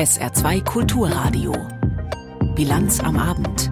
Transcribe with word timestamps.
SR2 0.00 0.64
Kulturradio. 0.64 1.52
Bilanz 2.54 3.00
am 3.00 3.18
Abend. 3.18 3.70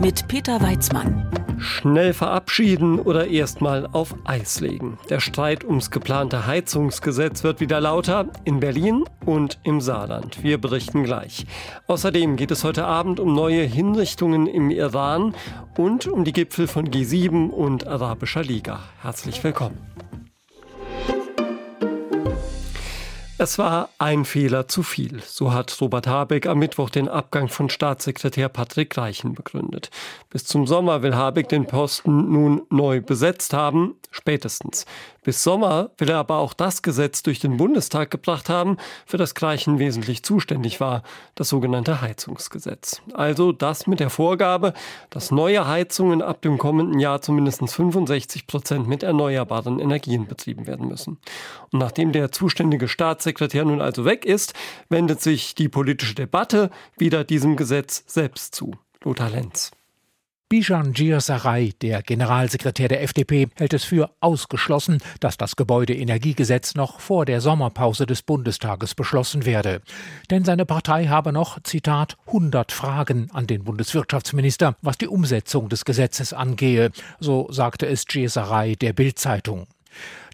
Mit 0.00 0.28
Peter 0.28 0.62
Weizmann. 0.62 1.28
Schnell 1.58 2.12
verabschieden 2.12 3.00
oder 3.00 3.26
erstmal 3.26 3.88
auf 3.90 4.14
Eis 4.24 4.60
legen. 4.60 4.98
Der 5.10 5.18
Streit 5.18 5.64
ums 5.64 5.90
geplante 5.90 6.46
Heizungsgesetz 6.46 7.42
wird 7.42 7.58
wieder 7.58 7.80
lauter 7.80 8.28
in 8.44 8.60
Berlin 8.60 9.04
und 9.26 9.58
im 9.64 9.80
Saarland. 9.80 10.44
Wir 10.44 10.58
berichten 10.58 11.02
gleich. 11.02 11.46
Außerdem 11.88 12.36
geht 12.36 12.52
es 12.52 12.62
heute 12.62 12.84
Abend 12.84 13.18
um 13.18 13.34
neue 13.34 13.62
Hinrichtungen 13.62 14.46
im 14.46 14.70
Iran 14.70 15.34
und 15.76 16.06
um 16.06 16.22
die 16.22 16.32
Gipfel 16.32 16.68
von 16.68 16.88
G7 16.88 17.50
und 17.50 17.88
Arabischer 17.88 18.44
Liga. 18.44 18.78
Herzlich 19.02 19.42
willkommen. 19.42 19.78
Es 23.40 23.56
war 23.56 23.90
ein 23.98 24.24
Fehler 24.24 24.66
zu 24.66 24.82
viel. 24.82 25.22
So 25.24 25.52
hat 25.52 25.80
Robert 25.80 26.08
Habeck 26.08 26.46
am 26.46 26.58
Mittwoch 26.58 26.90
den 26.90 27.08
Abgang 27.08 27.46
von 27.46 27.70
Staatssekretär 27.70 28.48
Patrick 28.48 28.98
Reichen 28.98 29.34
begründet. 29.34 29.90
Bis 30.28 30.44
zum 30.44 30.66
Sommer 30.66 31.02
will 31.02 31.14
Habeck 31.14 31.48
den 31.48 31.64
Posten 31.64 32.32
nun 32.32 32.62
neu 32.68 33.00
besetzt 33.00 33.52
haben, 33.52 33.94
spätestens. 34.10 34.86
Bis 35.22 35.42
Sommer 35.42 35.90
will 35.98 36.10
er 36.10 36.18
aber 36.18 36.36
auch 36.36 36.54
das 36.54 36.82
Gesetz 36.82 37.22
durch 37.22 37.40
den 37.40 37.56
Bundestag 37.56 38.10
gebracht 38.10 38.48
haben, 38.48 38.76
für 39.06 39.16
das 39.16 39.34
Gleichen 39.34 39.78
wesentlich 39.78 40.22
zuständig 40.22 40.80
war, 40.80 41.02
das 41.34 41.48
sogenannte 41.48 42.00
Heizungsgesetz. 42.00 43.02
Also 43.12 43.52
das 43.52 43.86
mit 43.86 44.00
der 44.00 44.10
Vorgabe, 44.10 44.74
dass 45.10 45.30
neue 45.30 45.66
Heizungen 45.66 46.22
ab 46.22 46.42
dem 46.42 46.58
kommenden 46.58 47.00
Jahr 47.00 47.20
zumindest 47.20 47.58
65 47.68 48.46
Prozent 48.46 48.88
mit 48.88 49.02
erneuerbaren 49.02 49.80
Energien 49.80 50.26
betrieben 50.26 50.66
werden 50.66 50.88
müssen. 50.88 51.18
Und 51.72 51.80
nachdem 51.80 52.12
der 52.12 52.32
zuständige 52.32 52.88
Staatssekretär 52.88 53.64
nun 53.64 53.80
also 53.80 54.04
weg 54.04 54.24
ist, 54.24 54.54
wendet 54.88 55.20
sich 55.20 55.54
die 55.54 55.68
politische 55.68 56.14
Debatte 56.14 56.70
wieder 56.96 57.24
diesem 57.24 57.56
Gesetz 57.56 58.04
selbst 58.06 58.54
zu. 58.54 58.72
Lothar 59.04 59.30
Lenz. 59.30 59.72
Bijan 60.50 60.94
Giersaray, 60.94 61.74
der 61.82 62.02
Generalsekretär 62.02 62.88
der 62.88 63.02
FDP, 63.02 63.48
hält 63.56 63.74
es 63.74 63.84
für 63.84 64.08
ausgeschlossen, 64.20 65.02
dass 65.20 65.36
das 65.36 65.56
Gebäudeenergiegesetz 65.56 66.74
noch 66.74 67.00
vor 67.00 67.26
der 67.26 67.42
Sommerpause 67.42 68.06
des 68.06 68.22
Bundestages 68.22 68.94
beschlossen 68.94 69.44
werde. 69.44 69.82
Denn 70.30 70.46
seine 70.46 70.64
Partei 70.64 71.08
habe 71.08 71.32
noch, 71.32 71.62
Zitat, 71.64 72.16
100 72.28 72.72
Fragen 72.72 73.28
an 73.34 73.46
den 73.46 73.62
Bundeswirtschaftsminister, 73.64 74.74
was 74.80 74.96
die 74.96 75.08
Umsetzung 75.08 75.68
des 75.68 75.84
Gesetzes 75.84 76.32
angehe, 76.32 76.92
so 77.20 77.48
sagte 77.50 77.84
es 77.84 78.06
Giersaray 78.06 78.74
der 78.74 78.94
Bildzeitung. 78.94 79.66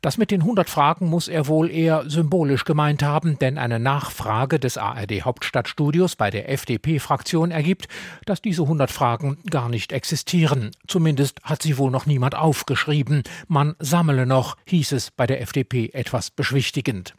Das 0.04 0.18
mit 0.18 0.30
den 0.30 0.42
100 0.42 0.68
Fragen 0.68 1.06
muss 1.06 1.28
er 1.28 1.46
wohl 1.46 1.70
eher 1.70 2.04
symbolisch 2.10 2.66
gemeint 2.66 3.02
haben, 3.02 3.38
denn 3.38 3.56
eine 3.56 3.78
Nachfrage 3.78 4.60
des 4.60 4.76
ARD 4.76 5.22
Hauptstadtstudios 5.22 6.14
bei 6.14 6.28
der 6.28 6.50
FDP-Fraktion 6.50 7.50
ergibt, 7.50 7.88
dass 8.26 8.42
diese 8.42 8.64
100 8.64 8.90
Fragen 8.90 9.38
gar 9.48 9.70
nicht 9.70 9.92
existieren. 9.92 10.72
Zumindest 10.86 11.40
hat 11.42 11.62
sie 11.62 11.78
wohl 11.78 11.90
noch 11.90 12.04
niemand 12.04 12.34
aufgeschrieben. 12.34 13.22
Man 13.48 13.76
sammle 13.78 14.26
noch, 14.26 14.58
hieß 14.66 14.92
es 14.92 15.10
bei 15.10 15.26
der 15.26 15.40
FDP 15.40 15.88
etwas 15.94 16.30
beschwichtigend. 16.30 17.14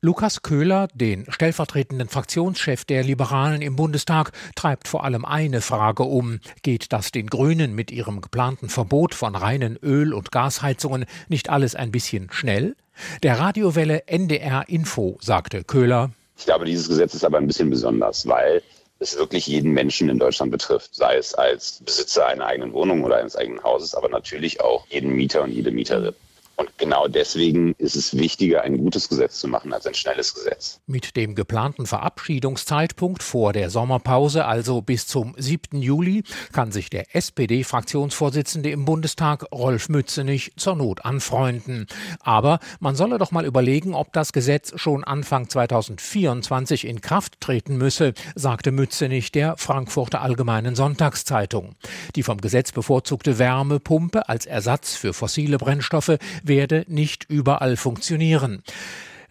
Lukas 0.00 0.42
Köhler, 0.42 0.88
den 0.94 1.26
stellvertretenden 1.28 2.08
Fraktionschef 2.08 2.84
der 2.84 3.02
Liberalen 3.02 3.62
im 3.62 3.76
Bundestag, 3.76 4.32
treibt 4.56 4.88
vor 4.88 5.04
allem 5.04 5.24
eine 5.24 5.60
Frage 5.60 6.02
um. 6.04 6.40
Geht 6.62 6.92
das 6.92 7.12
den 7.12 7.28
Grünen 7.28 7.74
mit 7.74 7.90
ihrem 7.90 8.20
geplanten 8.20 8.68
Verbot 8.68 9.14
von 9.14 9.36
reinen 9.36 9.76
Öl- 9.76 10.14
und 10.14 10.32
Gasheizungen 10.32 11.06
nicht 11.28 11.50
alles 11.50 11.74
ein 11.74 11.92
bisschen 11.92 12.28
schnell? 12.32 12.76
Der 13.22 13.38
Radiowelle 13.38 14.06
NDR 14.06 14.68
Info 14.68 15.18
sagte 15.20 15.64
Köhler. 15.64 16.10
Ich 16.36 16.46
glaube, 16.46 16.64
dieses 16.64 16.88
Gesetz 16.88 17.14
ist 17.14 17.24
aber 17.24 17.38
ein 17.38 17.46
bisschen 17.46 17.70
besonders, 17.70 18.26
weil 18.26 18.62
es 18.98 19.16
wirklich 19.16 19.46
jeden 19.46 19.72
Menschen 19.72 20.08
in 20.08 20.18
Deutschland 20.18 20.50
betrifft, 20.50 20.94
sei 20.94 21.16
es 21.16 21.34
als 21.34 21.80
Besitzer 21.84 22.26
einer 22.26 22.46
eigenen 22.46 22.72
Wohnung 22.72 23.04
oder 23.04 23.18
eines 23.18 23.36
eigenen 23.36 23.62
Hauses, 23.62 23.94
aber 23.94 24.08
natürlich 24.08 24.60
auch 24.60 24.86
jeden 24.88 25.12
Mieter 25.14 25.42
und 25.42 25.52
jede 25.52 25.70
Mieterin. 25.70 26.14
Und 26.56 26.70
genau 26.78 27.08
deswegen 27.08 27.74
ist 27.78 27.96
es 27.96 28.16
wichtiger, 28.16 28.62
ein 28.62 28.76
gutes 28.76 29.08
Gesetz 29.08 29.38
zu 29.40 29.48
machen 29.48 29.72
als 29.72 29.86
ein 29.86 29.94
schnelles 29.94 30.34
Gesetz. 30.34 30.80
Mit 30.86 31.16
dem 31.16 31.34
geplanten 31.34 31.86
Verabschiedungszeitpunkt 31.86 33.22
vor 33.22 33.52
der 33.52 33.70
Sommerpause, 33.70 34.44
also 34.44 34.82
bis 34.82 35.06
zum 35.06 35.34
7. 35.38 35.80
Juli, 35.80 36.24
kann 36.52 36.70
sich 36.70 36.90
der 36.90 37.16
SPD-Fraktionsvorsitzende 37.16 38.70
im 38.70 38.84
Bundestag, 38.84 39.46
Rolf 39.52 39.88
Mützenich, 39.88 40.52
zur 40.56 40.76
Not 40.76 41.04
anfreunden. 41.04 41.86
Aber 42.20 42.58
man 42.80 42.96
solle 42.96 43.18
doch 43.18 43.30
mal 43.30 43.46
überlegen, 43.46 43.94
ob 43.94 44.12
das 44.12 44.32
Gesetz 44.32 44.72
schon 44.76 45.04
Anfang 45.04 45.48
2024 45.48 46.86
in 46.86 47.00
Kraft 47.00 47.40
treten 47.40 47.76
müsse, 47.78 48.12
sagte 48.34 48.72
Mützenich 48.72 49.32
der 49.32 49.56
Frankfurter 49.56 50.20
Allgemeinen 50.20 50.74
Sonntagszeitung. 50.74 51.76
Die 52.14 52.22
vom 52.22 52.40
Gesetz 52.40 52.72
bevorzugte 52.72 53.38
Wärmepumpe 53.38 54.28
als 54.28 54.46
Ersatz 54.46 54.94
für 54.94 55.14
fossile 55.14 55.58
Brennstoffe 55.58 56.18
werde 56.52 56.84
nicht 56.86 57.24
überall 57.30 57.78
funktionieren. 57.78 58.62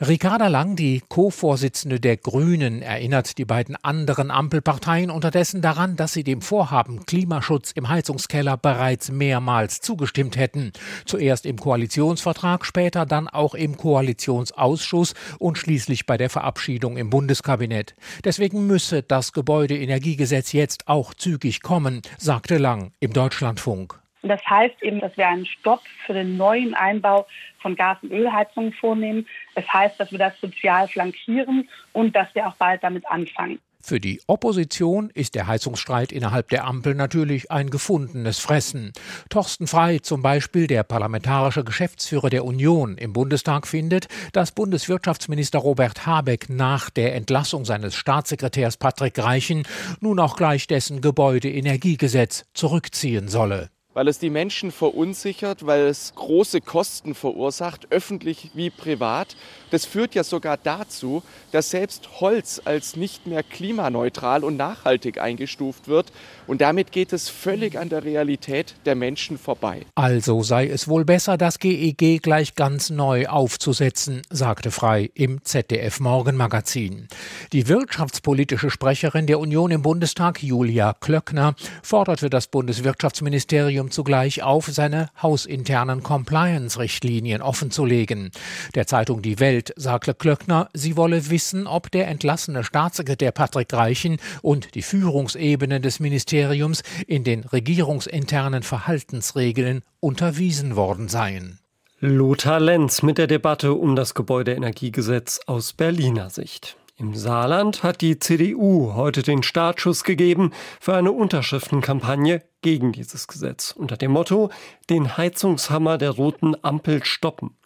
Ricarda 0.03 0.47
Lang, 0.47 0.75
die 0.75 1.03
Co-Vorsitzende 1.07 1.99
der 1.99 2.17
Grünen, 2.17 2.81
erinnert 2.81 3.37
die 3.37 3.45
beiden 3.45 3.75
anderen 3.83 4.31
Ampelparteien 4.31 5.11
unterdessen 5.11 5.61
daran, 5.61 5.95
dass 5.95 6.13
sie 6.13 6.23
dem 6.23 6.41
Vorhaben 6.41 7.05
Klimaschutz 7.05 7.69
im 7.73 7.87
Heizungskeller 7.87 8.57
bereits 8.57 9.11
mehrmals 9.11 9.81
zugestimmt 9.81 10.37
hätten. 10.37 10.71
Zuerst 11.05 11.45
im 11.45 11.57
Koalitionsvertrag, 11.57 12.65
später 12.65 13.05
dann 13.05 13.27
auch 13.27 13.53
im 13.53 13.77
Koalitionsausschuss 13.77 15.13
und 15.37 15.59
schließlich 15.59 16.07
bei 16.07 16.17
der 16.17 16.31
Verabschiedung 16.31 16.97
im 16.97 17.11
Bundeskabinett. 17.11 17.93
Deswegen 18.23 18.65
müsse 18.65 19.03
das 19.03 19.33
Gebäudeenergiegesetz 19.33 20.51
jetzt 20.53 20.87
auch 20.87 21.13
zügig 21.13 21.61
kommen, 21.61 22.01
sagte 22.17 22.57
Lang 22.57 22.93
im 22.99 23.13
Deutschlandfunk. 23.13 24.00
Und 24.21 24.29
das 24.29 24.41
heißt 24.45 24.81
eben, 24.83 24.99
dass 24.99 25.15
wir 25.17 25.27
einen 25.27 25.45
Stopp 25.45 25.81
für 26.05 26.13
den 26.13 26.37
neuen 26.37 26.73
Einbau 26.73 27.25
von 27.59 27.75
Gas- 27.75 27.97
und 28.01 28.11
Ölheizungen 28.11 28.73
vornehmen. 28.73 29.27
Es 29.55 29.67
heißt, 29.71 29.99
dass 29.99 30.11
wir 30.11 30.19
das 30.19 30.39
sozial 30.39 30.87
flankieren 30.87 31.67
und 31.93 32.15
dass 32.15 32.33
wir 32.35 32.47
auch 32.47 32.55
bald 32.55 32.83
damit 32.83 33.05
anfangen. 33.07 33.59
Für 33.83 33.99
die 33.99 34.21
Opposition 34.27 35.09
ist 35.09 35.33
der 35.33 35.47
Heizungsstreit 35.47 36.11
innerhalb 36.11 36.49
der 36.49 36.65
Ampel 36.65 36.93
natürlich 36.93 37.49
ein 37.49 37.71
gefundenes 37.71 38.37
Fressen. 38.37 38.93
Torsten 39.29 39.65
Frei, 39.65 39.97
zum 39.97 40.21
Beispiel 40.21 40.67
der 40.67 40.83
parlamentarische 40.83 41.63
Geschäftsführer 41.63 42.29
der 42.29 42.45
Union 42.45 42.97
im 42.97 43.11
Bundestag, 43.11 43.65
findet, 43.65 44.07
dass 44.33 44.51
Bundeswirtschaftsminister 44.51 45.57
Robert 45.57 46.05
Habeck 46.05 46.47
nach 46.47 46.91
der 46.91 47.15
Entlassung 47.15 47.65
seines 47.65 47.95
Staatssekretärs 47.95 48.77
Patrick 48.77 49.17
Reichen 49.17 49.63
nun 49.99 50.19
auch 50.19 50.35
gleich 50.35 50.67
dessen 50.67 51.01
Gebäudeenergiegesetz 51.01 52.45
zurückziehen 52.53 53.27
solle 53.29 53.71
weil 53.93 54.07
es 54.07 54.19
die 54.19 54.29
Menschen 54.29 54.71
verunsichert, 54.71 55.65
weil 55.65 55.81
es 55.81 56.13
große 56.15 56.61
Kosten 56.61 57.13
verursacht, 57.13 57.87
öffentlich 57.91 58.51
wie 58.53 58.69
privat. 58.69 59.35
Das 59.69 59.85
führt 59.85 60.15
ja 60.15 60.23
sogar 60.23 60.57
dazu, 60.57 61.23
dass 61.51 61.69
selbst 61.69 62.21
Holz 62.21 62.61
als 62.63 62.95
nicht 62.95 63.27
mehr 63.27 63.43
klimaneutral 63.43 64.43
und 64.43 64.57
nachhaltig 64.57 65.19
eingestuft 65.19 65.87
wird. 65.87 66.11
Und 66.47 66.61
damit 66.61 66.91
geht 66.91 67.13
es 67.13 67.29
völlig 67.29 67.77
an 67.77 67.89
der 67.89 68.03
Realität 68.03 68.75
der 68.85 68.95
Menschen 68.95 69.37
vorbei. 69.37 69.85
Also 69.95 70.43
sei 70.43 70.67
es 70.67 70.87
wohl 70.87 71.05
besser, 71.05 71.37
das 71.37 71.59
GEG 71.59 72.01
e 72.01 72.17
gleich 72.17 72.55
ganz 72.55 72.89
neu 72.89 73.27
aufzusetzen, 73.27 74.21
sagte 74.29 74.71
Frei 74.71 75.09
im 75.13 75.43
ZDF 75.43 75.99
Morgenmagazin. 75.99 77.07
Die 77.53 77.67
wirtschaftspolitische 77.67 78.69
Sprecherin 78.69 79.27
der 79.27 79.39
Union 79.39 79.71
im 79.71 79.81
Bundestag, 79.81 80.43
Julia 80.43 80.93
Klöckner, 80.93 81.55
forderte 81.83 82.29
das 82.29 82.47
Bundeswirtschaftsministerium 82.47 83.80
Ministerium 83.81 83.91
zugleich 83.91 84.43
auf, 84.43 84.67
seine 84.67 85.09
hausinternen 85.21 86.03
Compliance-Richtlinien 86.03 87.41
offenzulegen. 87.41 88.31
Der 88.75 88.85
Zeitung 88.85 89.21
Die 89.21 89.39
Welt 89.39 89.73
sagte 89.75 90.13
Klöckner, 90.13 90.69
sie 90.73 90.97
wolle 90.97 91.29
wissen, 91.29 91.67
ob 91.67 91.91
der 91.91 92.07
entlassene 92.07 92.63
Staatssekretär 92.63 93.31
Patrick 93.31 93.73
Reichen 93.73 94.17
und 94.41 94.75
die 94.75 94.81
Führungsebene 94.81 95.79
des 95.79 95.99
Ministeriums 95.99 96.83
in 97.07 97.23
den 97.23 97.43
regierungsinternen 97.43 98.63
Verhaltensregeln 98.63 99.81
unterwiesen 99.99 100.75
worden 100.75 101.07
seien. 101.07 101.59
Lothar 101.99 102.59
Lenz 102.59 103.03
mit 103.03 103.17
der 103.17 103.27
Debatte 103.27 103.73
um 103.73 103.95
das 103.95 104.13
Gebäudeenergiegesetz 104.13 105.39
aus 105.45 105.73
Berliner 105.73 106.29
Sicht. 106.29 106.77
Im 107.01 107.15
Saarland 107.15 107.81
hat 107.81 108.01
die 108.01 108.19
CDU 108.19 108.93
heute 108.93 109.23
den 109.23 109.41
Startschuss 109.41 110.03
gegeben 110.03 110.51
für 110.79 110.93
eine 110.93 111.11
Unterschriftenkampagne 111.11 112.43
gegen 112.61 112.91
dieses 112.91 113.27
Gesetz 113.27 113.71
unter 113.71 113.97
dem 113.97 114.11
Motto 114.11 114.51
Den 114.87 115.17
Heizungshammer 115.17 115.97
der 115.97 116.11
roten 116.11 116.55
Ampel 116.63 117.03
stoppen. 117.03 117.57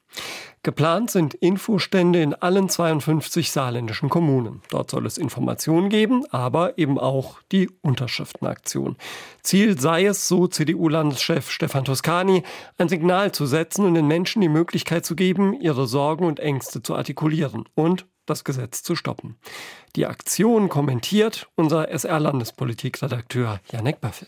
Geplant 0.63 1.11
sind 1.11 1.33
Infostände 1.33 2.21
in 2.21 2.33
allen 2.33 2.69
52 2.69 3.51
saarländischen 3.51 4.07
Kommunen. 4.07 4.61
Dort 4.69 4.89
soll 4.89 5.05
es 5.05 5.17
Informationen 5.17 5.89
geben, 5.89 6.23
aber 6.31 6.77
eben 6.77 6.97
auch 6.97 7.41
die 7.51 7.69
Unterschriftenaktion. 7.81 8.95
Ziel 9.43 9.77
sei 9.77 10.05
es, 10.05 10.29
so 10.29 10.47
CDU-Landeschef 10.47 11.51
Stefan 11.51 11.83
Toscani, 11.83 12.43
ein 12.77 12.87
Signal 12.87 13.33
zu 13.33 13.45
setzen 13.47 13.83
und 13.83 13.95
den 13.95 14.07
Menschen 14.07 14.41
die 14.41 14.47
Möglichkeit 14.47 15.05
zu 15.05 15.17
geben, 15.17 15.59
ihre 15.59 15.87
Sorgen 15.87 16.23
und 16.23 16.39
Ängste 16.39 16.81
zu 16.81 16.95
artikulieren 16.95 17.65
und 17.75 18.05
das 18.25 18.43
Gesetz 18.43 18.83
zu 18.83 18.95
stoppen. 18.95 19.37
Die 19.95 20.05
Aktion 20.05 20.69
kommentiert 20.69 21.47
unser 21.55 21.89
SR-Landespolitikredakteur 21.89 23.59
Janek 23.71 24.01
Böffel. 24.01 24.27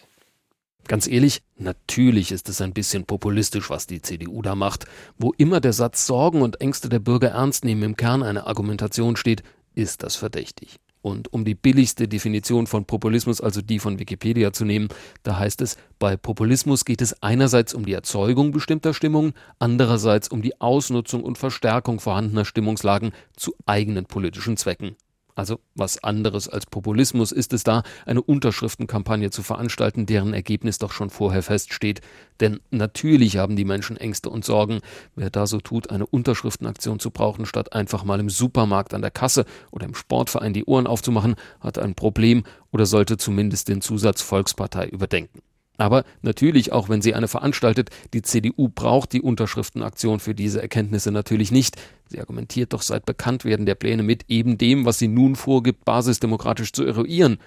Ganz 0.88 1.06
ehrlich, 1.08 1.42
natürlich 1.58 2.32
ist 2.32 2.48
es 2.48 2.62
ein 2.62 2.74
bisschen 2.74 3.06
populistisch, 3.06 3.70
was 3.70 3.88
die 3.88 4.02
CDU 4.02 4.42
da 4.42 4.56
macht. 4.56 4.86
Wo 5.18 5.34
immer 5.38 5.60
der 5.60 5.74
Satz 5.74 6.06
Sorgen 6.06 6.42
und 6.42 6.62
Ängste 6.62 6.88
der 6.88 7.00
Bürger 7.00 7.30
ernst 7.30 7.66
nehmen 7.66 7.84
im 7.84 7.98
Kern 7.98 8.24
einer 8.24 8.48
Argumentation 8.48 9.18
steht, 9.18 9.44
ist 9.76 10.04
das 10.04 10.16
verdächtig. 10.16 10.80
Und 11.02 11.32
um 11.32 11.46
die 11.46 11.56
billigste 11.56 12.08
Definition 12.08 12.68
von 12.68 12.86
Populismus, 12.86 13.40
also 13.40 13.62
die 13.62 13.80
von 13.80 14.00
Wikipedia 14.00 14.52
zu 14.52 14.66
nehmen, 14.66 14.90
da 15.24 15.40
heißt 15.40 15.62
es, 15.62 15.78
bei 16.00 16.18
Populismus 16.18 16.86
geht 16.86 17.02
es 17.02 17.22
einerseits 17.22 17.74
um 17.74 17.86
die 17.86 17.94
Erzeugung 17.94 18.52
bestimmter 18.52 18.94
Stimmungen, 18.94 19.34
andererseits 19.60 20.28
um 20.28 20.42
die 20.42 20.60
Ausnutzung 20.60 21.24
und 21.24 21.38
Verstärkung 21.38 22.00
vorhandener 22.00 22.46
Stimmungslagen 22.46 23.12
zu 23.36 23.56
eigenen 23.66 24.06
politischen 24.06 24.58
Zwecken. 24.58 24.96
Also 25.38 25.60
was 25.76 26.04
anderes 26.04 26.50
als 26.50 26.66
Populismus 26.66 27.32
ist 27.32 27.54
es 27.54 27.64
da, 27.64 27.84
eine 28.08 28.24
Unterschriftenkampagne 28.24 29.30
zu 29.30 29.44
veranstalten, 29.44 30.08
deren 30.08 30.34
Ergebnis 30.34 30.80
doch 30.80 30.92
schon 30.92 31.12
vorher 31.12 31.44
feststeht. 31.44 32.02
Denn 32.40 32.60
natürlich 32.72 33.38
haben 33.38 33.56
die 33.56 33.64
Menschen 33.64 33.98
Ängste 33.98 34.32
und 34.32 34.44
Sorgen. 34.44 34.80
Wer 35.16 35.30
da 35.30 35.46
so 35.46 35.60
tut, 35.60 35.92
eine 35.92 36.08
Unterschriftenaktion 36.08 37.00
zu 37.00 37.12
brauchen, 37.12 37.46
statt 37.46 37.74
einfach 37.74 38.04
mal 38.04 38.20
im 38.20 38.32
Supermarkt 38.32 38.96
an 38.96 39.04
der 39.04 39.12
Kasse 39.12 39.46
oder 39.70 39.86
im 39.86 39.94
Sportverein 39.94 40.54
die 40.54 40.66
Ohren 40.66 40.88
aufzumachen, 40.88 41.36
hat 41.60 41.78
ein 41.78 41.94
Problem 41.94 42.44
oder 42.72 42.88
sollte 42.88 43.18
zumindest 43.18 43.68
den 43.68 43.82
Zusatz 43.82 44.24
Volkspartei 44.24 44.88
überdenken. 44.88 45.44
Aber 45.78 46.04
natürlich, 46.22 46.72
auch 46.72 46.90
wenn 46.90 47.02
sie 47.02 47.14
eine 47.14 47.28
veranstaltet, 47.28 47.92
die 48.14 48.24
CDU 48.24 48.68
braucht 48.68 49.14
die 49.14 49.22
Unterschriftenaktion 49.22 50.20
für 50.20 50.34
diese 50.34 50.62
Erkenntnisse 50.62 51.12
natürlich 51.12 51.52
nicht. 51.52 51.76
Sie 52.10 52.20
argumentiert 52.20 52.74
doch 52.74 52.82
seit 52.82 53.06
Bekanntwerden 53.06 53.66
der 53.66 53.76
Pläne 53.76 54.02
mit 54.02 54.26
eben 54.28 54.58
dem, 54.58 54.86
was 54.86 54.98
sie 54.98 55.08
nun 55.08 55.36
vorgibt, 55.36 55.86
basisdemokratisch 55.86 56.74
zu 56.74 56.84
eruieren. 56.84 57.38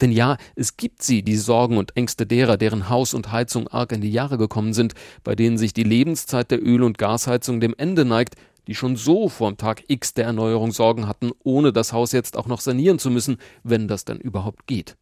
Denn 0.00 0.12
ja, 0.12 0.36
es 0.54 0.76
gibt 0.76 1.02
sie, 1.02 1.22
die 1.22 1.36
Sorgen 1.36 1.76
und 1.76 1.96
Ängste 1.96 2.26
derer, 2.26 2.56
deren 2.56 2.88
Haus 2.88 3.12
und 3.12 3.32
Heizung 3.32 3.68
arg 3.68 3.92
in 3.92 4.00
die 4.00 4.10
Jahre 4.10 4.38
gekommen 4.38 4.72
sind, 4.72 4.94
bei 5.24 5.34
denen 5.34 5.58
sich 5.58 5.74
die 5.74 5.82
Lebenszeit 5.82 6.50
der 6.50 6.62
Öl- 6.62 6.84
und 6.84 6.96
Gasheizung 6.96 7.60
dem 7.60 7.74
Ende 7.76 8.04
neigt, 8.04 8.36
die 8.66 8.74
schon 8.74 8.96
so 8.96 9.28
vorm 9.28 9.56
Tag 9.56 9.82
X 9.88 10.14
der 10.14 10.26
Erneuerung 10.26 10.70
Sorgen 10.70 11.06
hatten, 11.06 11.32
ohne 11.42 11.72
das 11.72 11.92
Haus 11.92 12.12
jetzt 12.12 12.36
auch 12.36 12.46
noch 12.46 12.60
sanieren 12.60 12.98
zu 12.98 13.10
müssen, 13.10 13.38
wenn 13.62 13.88
das 13.88 14.04
dann 14.04 14.18
überhaupt 14.18 14.66
geht. 14.66 14.96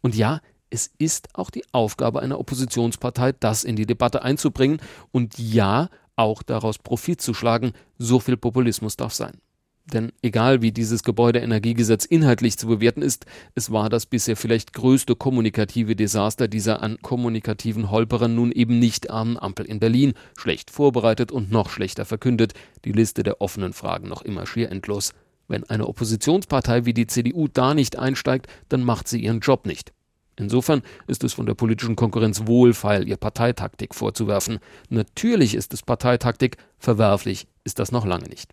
Und 0.00 0.14
ja, 0.14 0.40
es 0.72 0.90
ist 0.96 1.28
auch 1.34 1.50
die 1.50 1.64
Aufgabe 1.72 2.22
einer 2.22 2.40
Oppositionspartei, 2.40 3.32
das 3.32 3.62
in 3.62 3.76
die 3.76 3.86
Debatte 3.86 4.22
einzubringen 4.22 4.80
und 5.10 5.38
ja, 5.38 5.90
auch 6.16 6.42
daraus 6.42 6.78
Profit 6.78 7.20
zu 7.20 7.34
schlagen, 7.34 7.72
so 7.98 8.20
viel 8.20 8.36
Populismus 8.36 8.96
darf 8.96 9.12
sein. 9.12 9.38
Denn 9.84 10.12
egal 10.22 10.62
wie 10.62 10.72
dieses 10.72 11.02
Gebäudeenergiegesetz 11.02 12.04
inhaltlich 12.04 12.56
zu 12.56 12.68
bewerten 12.68 13.02
ist, 13.02 13.26
es 13.54 13.70
war 13.72 13.90
das 13.90 14.06
bisher 14.06 14.36
vielleicht 14.36 14.72
größte 14.72 15.16
kommunikative 15.16 15.96
Desaster 15.96 16.48
dieser 16.48 16.82
an 16.82 16.98
kommunikativen 17.02 17.90
Holperern 17.90 18.34
nun 18.34 18.52
eben 18.52 18.78
nicht 18.78 19.10
armen 19.10 19.38
Ampel 19.38 19.66
in 19.66 19.80
Berlin, 19.80 20.14
schlecht 20.38 20.70
vorbereitet 20.70 21.32
und 21.32 21.50
noch 21.50 21.68
schlechter 21.68 22.04
verkündet, 22.04 22.54
die 22.84 22.92
Liste 22.92 23.24
der 23.24 23.40
offenen 23.40 23.72
Fragen 23.72 24.08
noch 24.08 24.22
immer 24.22 24.46
schier 24.46 24.70
endlos. 24.70 25.12
Wenn 25.48 25.64
eine 25.64 25.88
Oppositionspartei 25.88 26.86
wie 26.86 26.94
die 26.94 27.08
CDU 27.08 27.48
da 27.48 27.74
nicht 27.74 27.98
einsteigt, 27.98 28.46
dann 28.68 28.84
macht 28.84 29.08
sie 29.08 29.20
ihren 29.20 29.40
Job 29.40 29.66
nicht. 29.66 29.92
Insofern 30.36 30.82
ist 31.06 31.24
es 31.24 31.34
von 31.34 31.46
der 31.46 31.54
politischen 31.54 31.96
Konkurrenz 31.96 32.46
wohlfeil, 32.46 33.06
ihr 33.06 33.16
Parteitaktik 33.16 33.94
vorzuwerfen. 33.94 34.58
Natürlich 34.88 35.54
ist 35.54 35.74
es 35.74 35.82
Parteitaktik, 35.82 36.56
verwerflich 36.78 37.46
ist 37.64 37.78
das 37.78 37.92
noch 37.92 38.06
lange 38.06 38.28
nicht. 38.28 38.52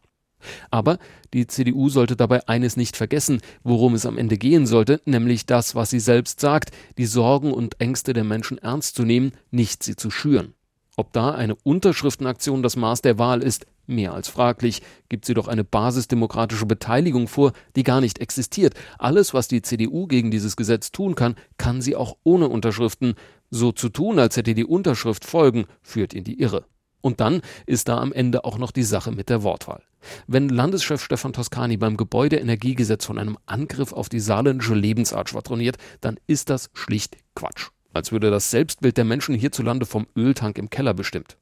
Aber 0.72 1.00
die 1.34 1.48
CDU 1.48 1.90
sollte 1.90 2.16
dabei 2.16 2.48
eines 2.48 2.78
nicht 2.78 2.96
vergessen, 2.96 3.42
worum 3.64 3.94
es 3.94 4.06
am 4.06 4.18
Ende 4.18 4.38
gehen 4.38 4.66
sollte, 4.66 5.02
nämlich 5.06 5.46
das, 5.46 5.76
was 5.76 5.90
sie 5.90 6.00
selbst 6.00 6.40
sagt, 6.40 6.72
die 6.98 7.06
Sorgen 7.06 7.54
und 7.54 7.80
Ängste 7.82 8.14
der 8.14 8.24
Menschen 8.24 8.58
ernst 8.58 8.96
zu 8.96 9.04
nehmen, 9.04 9.34
nicht 9.52 9.84
sie 9.84 9.96
zu 9.96 10.12
schüren. 10.12 10.54
Ob 11.00 11.14
da 11.14 11.32
eine 11.32 11.56
Unterschriftenaktion 11.56 12.62
das 12.62 12.76
Maß 12.76 13.02
der 13.02 13.18
Wahl 13.18 13.42
ist, 13.42 13.66
mehr 13.88 14.14
als 14.14 14.28
fraglich. 14.28 14.82
Gibt 15.08 15.24
sie 15.24 15.34
doch 15.34 15.48
eine 15.48 15.64
basisdemokratische 15.64 16.66
Beteiligung 16.66 17.30
vor, 17.30 17.54
die 17.78 17.84
gar 17.84 18.02
nicht 18.02 18.20
existiert. 18.20 18.74
Alles, 18.98 19.34
was 19.34 19.48
die 19.48 19.62
CDU 19.62 20.08
gegen 20.08 20.30
dieses 20.30 20.58
Gesetz 20.58 20.92
tun 20.92 21.16
kann, 21.16 21.36
kann 21.58 21.82
sie 21.82 21.96
auch 21.96 22.18
ohne 22.26 22.50
Unterschriften. 22.50 23.14
So 23.50 23.72
zu 23.72 23.88
tun, 23.88 24.20
als 24.20 24.36
hätte 24.36 24.54
die 24.54 24.66
Unterschrift 24.66 25.24
Folgen, 25.24 25.68
führt 25.82 26.14
in 26.14 26.26
die 26.26 26.38
Irre. 26.38 26.66
Und 27.00 27.22
dann 27.22 27.44
ist 27.66 27.88
da 27.88 28.00
am 28.00 28.12
Ende 28.12 28.44
auch 28.44 28.58
noch 28.58 28.72
die 28.72 28.84
Sache 28.84 29.14
mit 29.14 29.30
der 29.30 29.42
Wortwahl. 29.42 29.84
Wenn 30.28 30.50
Landeschef 30.50 31.02
Stefan 31.02 31.32
Toscani 31.32 31.78
beim 31.78 31.96
Gebäudeenergiegesetz 31.96 33.06
von 33.06 33.18
einem 33.18 33.38
Angriff 33.46 33.94
auf 33.94 34.10
die 34.10 34.20
saarländische 34.20 34.76
Lebensart 34.76 35.30
schwadroniert, 35.30 35.78
dann 36.02 36.20
ist 36.28 36.50
das 36.50 36.70
schlicht 36.74 37.16
Quatsch 37.36 37.70
als 38.00 38.14
würde 38.14 38.32
das 38.32 38.50
Selbstbild 38.50 38.96
der 38.96 39.04
Menschen 39.04 39.36
hierzulande 39.36 39.86
vom 39.86 40.08
Öltank 40.16 40.58
im 40.58 40.70
Keller 40.70 40.94
bestimmt. 40.94 41.36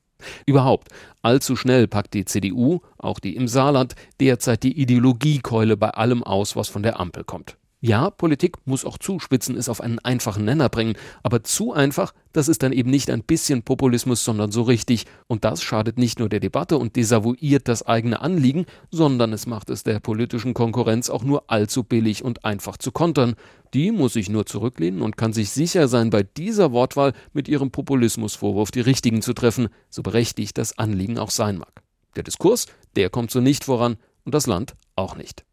Überhaupt, 0.48 0.88
allzu 1.22 1.56
schnell 1.56 1.88
packt 1.88 2.16
die 2.16 2.26
CDU, 2.26 2.80
auch 2.98 3.20
die 3.20 3.36
im 3.36 3.48
Saarland, 3.48 3.94
derzeit 4.20 4.64
die 4.64 4.82
Ideologiekeule 4.82 5.78
bei 5.78 5.92
allem 5.92 6.24
aus, 6.24 6.56
was 6.56 6.68
von 6.68 6.82
der 6.82 7.00
Ampel 7.00 7.24
kommt. 7.24 7.58
Ja, 7.80 8.10
Politik 8.10 8.56
muss 8.66 8.86
auch 8.86 8.98
zuspitzen, 8.98 9.56
es 9.56 9.70
auf 9.70 9.82
einen 9.82 10.00
einfachen 10.00 10.44
Nenner 10.44 10.68
bringen, 10.68 10.96
aber 11.22 11.44
zu 11.44 11.74
einfach, 11.74 12.12
das 12.34 12.48
ist 12.48 12.64
dann 12.64 12.72
eben 12.72 12.90
nicht 12.90 13.12
ein 13.12 13.22
bisschen 13.22 13.62
Populismus, 13.62 14.24
sondern 14.24 14.52
so 14.52 14.64
richtig. 14.64 15.06
Und 15.28 15.46
das 15.46 15.62
schadet 15.62 16.00
nicht 16.00 16.18
nur 16.18 16.28
der 16.28 16.40
Debatte 16.40 16.80
und 16.80 16.96
desavouiert 16.96 17.68
das 17.68 17.84
eigene 17.84 18.20
Anliegen, 18.20 18.66
sondern 18.90 19.32
es 19.32 19.46
macht 19.46 19.70
es 19.70 19.84
der 19.84 20.00
politischen 20.00 20.56
Konkurrenz 20.56 21.12
auch 21.12 21.24
nur 21.24 21.52
allzu 21.52 21.84
billig 21.84 22.24
und 22.24 22.46
einfach 22.46 22.78
zu 22.78 22.92
kontern. 22.92 23.36
Die 23.76 23.92
muss 23.92 24.14
sich 24.14 24.28
nur 24.28 24.48
zurücklehnen 24.48 25.04
und 25.04 25.16
kann 25.16 25.34
sich 25.34 25.52
sicher 25.52 25.88
sein, 25.88 26.10
bei 26.10 26.24
dieser 26.24 26.72
Wortwahl 26.72 27.14
mit 27.32 27.48
ihrem 27.48 27.70
Populismusvorwurf 27.70 28.72
die 28.72 28.82
richtigen 28.82 29.22
zu 29.22 29.34
treffen, 29.34 29.70
so 29.92 30.02
berechtigt 30.02 30.58
das 30.58 30.80
Anliegen 30.80 31.20
auch 31.20 31.32
sein 31.32 31.60
mag. 31.60 31.84
Der 32.16 32.24
Diskurs, 32.24 32.66
der 32.96 33.12
kommt 33.12 33.30
so 33.30 33.40
nicht 33.40 33.66
voran 33.66 33.98
und 34.26 34.34
das 34.34 34.48
Land 34.48 34.76
auch 34.96 35.16
nicht. 35.16 35.47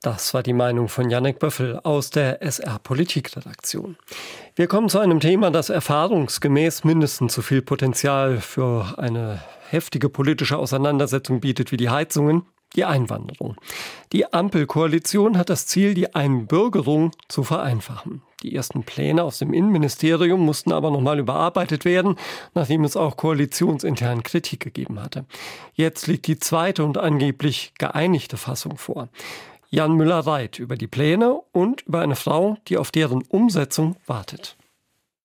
Das 0.00 0.32
war 0.32 0.44
die 0.44 0.52
Meinung 0.52 0.86
von 0.86 1.10
Janek 1.10 1.40
Böffel 1.40 1.80
aus 1.82 2.10
der 2.10 2.40
SR 2.40 2.78
Politikredaktion. 2.78 3.96
Wir 4.54 4.68
kommen 4.68 4.88
zu 4.88 5.00
einem 5.00 5.18
Thema, 5.18 5.50
das 5.50 5.70
erfahrungsgemäß 5.70 6.84
mindestens 6.84 7.34
so 7.34 7.42
viel 7.42 7.62
Potenzial 7.62 8.40
für 8.40 8.94
eine 8.96 9.42
heftige 9.70 10.08
politische 10.08 10.56
Auseinandersetzung 10.56 11.40
bietet 11.40 11.72
wie 11.72 11.76
die 11.76 11.90
Heizungen, 11.90 12.42
die 12.76 12.84
Einwanderung. 12.84 13.56
Die 14.12 14.32
Ampelkoalition 14.32 15.36
hat 15.36 15.50
das 15.50 15.66
Ziel, 15.66 15.94
die 15.94 16.14
Einbürgerung 16.14 17.10
zu 17.26 17.42
vereinfachen. 17.42 18.22
Die 18.44 18.54
ersten 18.54 18.84
Pläne 18.84 19.24
aus 19.24 19.38
dem 19.38 19.52
Innenministerium 19.52 20.40
mussten 20.40 20.70
aber 20.70 20.92
nochmal 20.92 21.18
überarbeitet 21.18 21.84
werden, 21.84 22.14
nachdem 22.54 22.84
es 22.84 22.96
auch 22.96 23.16
koalitionsintern 23.16 24.22
Kritik 24.22 24.60
gegeben 24.60 25.02
hatte. 25.02 25.24
Jetzt 25.74 26.06
liegt 26.06 26.28
die 26.28 26.38
zweite 26.38 26.84
und 26.84 26.98
angeblich 26.98 27.72
geeinigte 27.78 28.36
Fassung 28.36 28.78
vor. 28.78 29.08
Jan 29.70 29.92
Müller-Reit 29.92 30.58
über 30.58 30.76
die 30.76 30.86
Pläne 30.86 31.40
und 31.52 31.82
über 31.82 32.00
eine 32.00 32.16
Frau, 32.16 32.56
die 32.68 32.78
auf 32.78 32.90
deren 32.90 33.20
Umsetzung 33.22 33.96
wartet. 34.06 34.56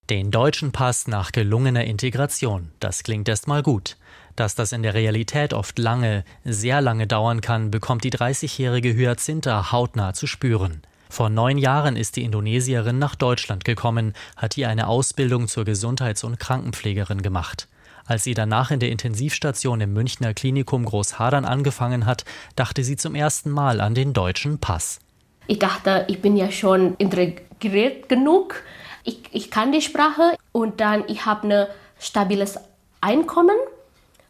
Den 0.09 0.31
deutschen 0.31 0.73
Pass 0.73 1.07
nach 1.07 1.31
gelungener 1.31 1.85
Integration. 1.85 2.71
Das 2.81 3.03
klingt 3.03 3.29
erstmal 3.29 3.63
gut. 3.63 3.95
Dass 4.35 4.53
das 4.53 4.73
in 4.73 4.83
der 4.83 4.95
Realität 4.95 5.53
oft 5.53 5.79
lange, 5.79 6.25
sehr 6.43 6.81
lange 6.81 7.07
dauern 7.07 7.39
kann, 7.39 7.71
bekommt 7.71 8.03
die 8.03 8.11
30-jährige 8.11 8.93
Hyacintha 8.93 9.71
hautnah 9.71 10.13
zu 10.13 10.27
spüren. 10.27 10.81
Vor 11.09 11.29
neun 11.29 11.57
Jahren 11.57 11.95
ist 11.95 12.17
die 12.17 12.23
Indonesierin 12.23 12.99
nach 12.99 13.15
Deutschland 13.15 13.63
gekommen, 13.63 14.13
hat 14.35 14.55
hier 14.55 14.67
eine 14.67 14.87
Ausbildung 14.87 15.47
zur 15.47 15.63
Gesundheits- 15.63 16.25
und 16.25 16.37
Krankenpflegerin 16.37 17.21
gemacht. 17.21 17.69
Als 18.05 18.23
sie 18.23 18.33
danach 18.33 18.71
in 18.71 18.79
der 18.79 18.91
Intensivstation 18.91 19.79
im 19.81 19.93
Münchner 19.93 20.33
Klinikum 20.33 20.85
Großhadern 20.85 21.45
angefangen 21.45 22.05
hat, 22.05 22.25
dachte 22.55 22.83
sie 22.83 22.97
zum 22.97 23.15
ersten 23.15 23.49
Mal 23.49 23.79
an 23.79 23.95
den 23.95 24.13
deutschen 24.13 24.59
Pass. 24.59 24.99
Ich 25.47 25.59
dachte, 25.59 26.05
ich 26.07 26.21
bin 26.21 26.35
ja 26.35 26.51
schon 26.51 26.95
integriert 26.97 28.09
genug. 28.09 28.61
Ich, 29.03 29.19
ich 29.31 29.51
kann 29.51 29.71
die 29.71 29.81
Sprache 29.81 30.37
und 30.51 30.79
dann 30.79 31.03
ich 31.07 31.25
habe 31.25 31.47
ein 31.47 31.67
stabiles 31.99 32.57
Einkommen. 33.01 33.55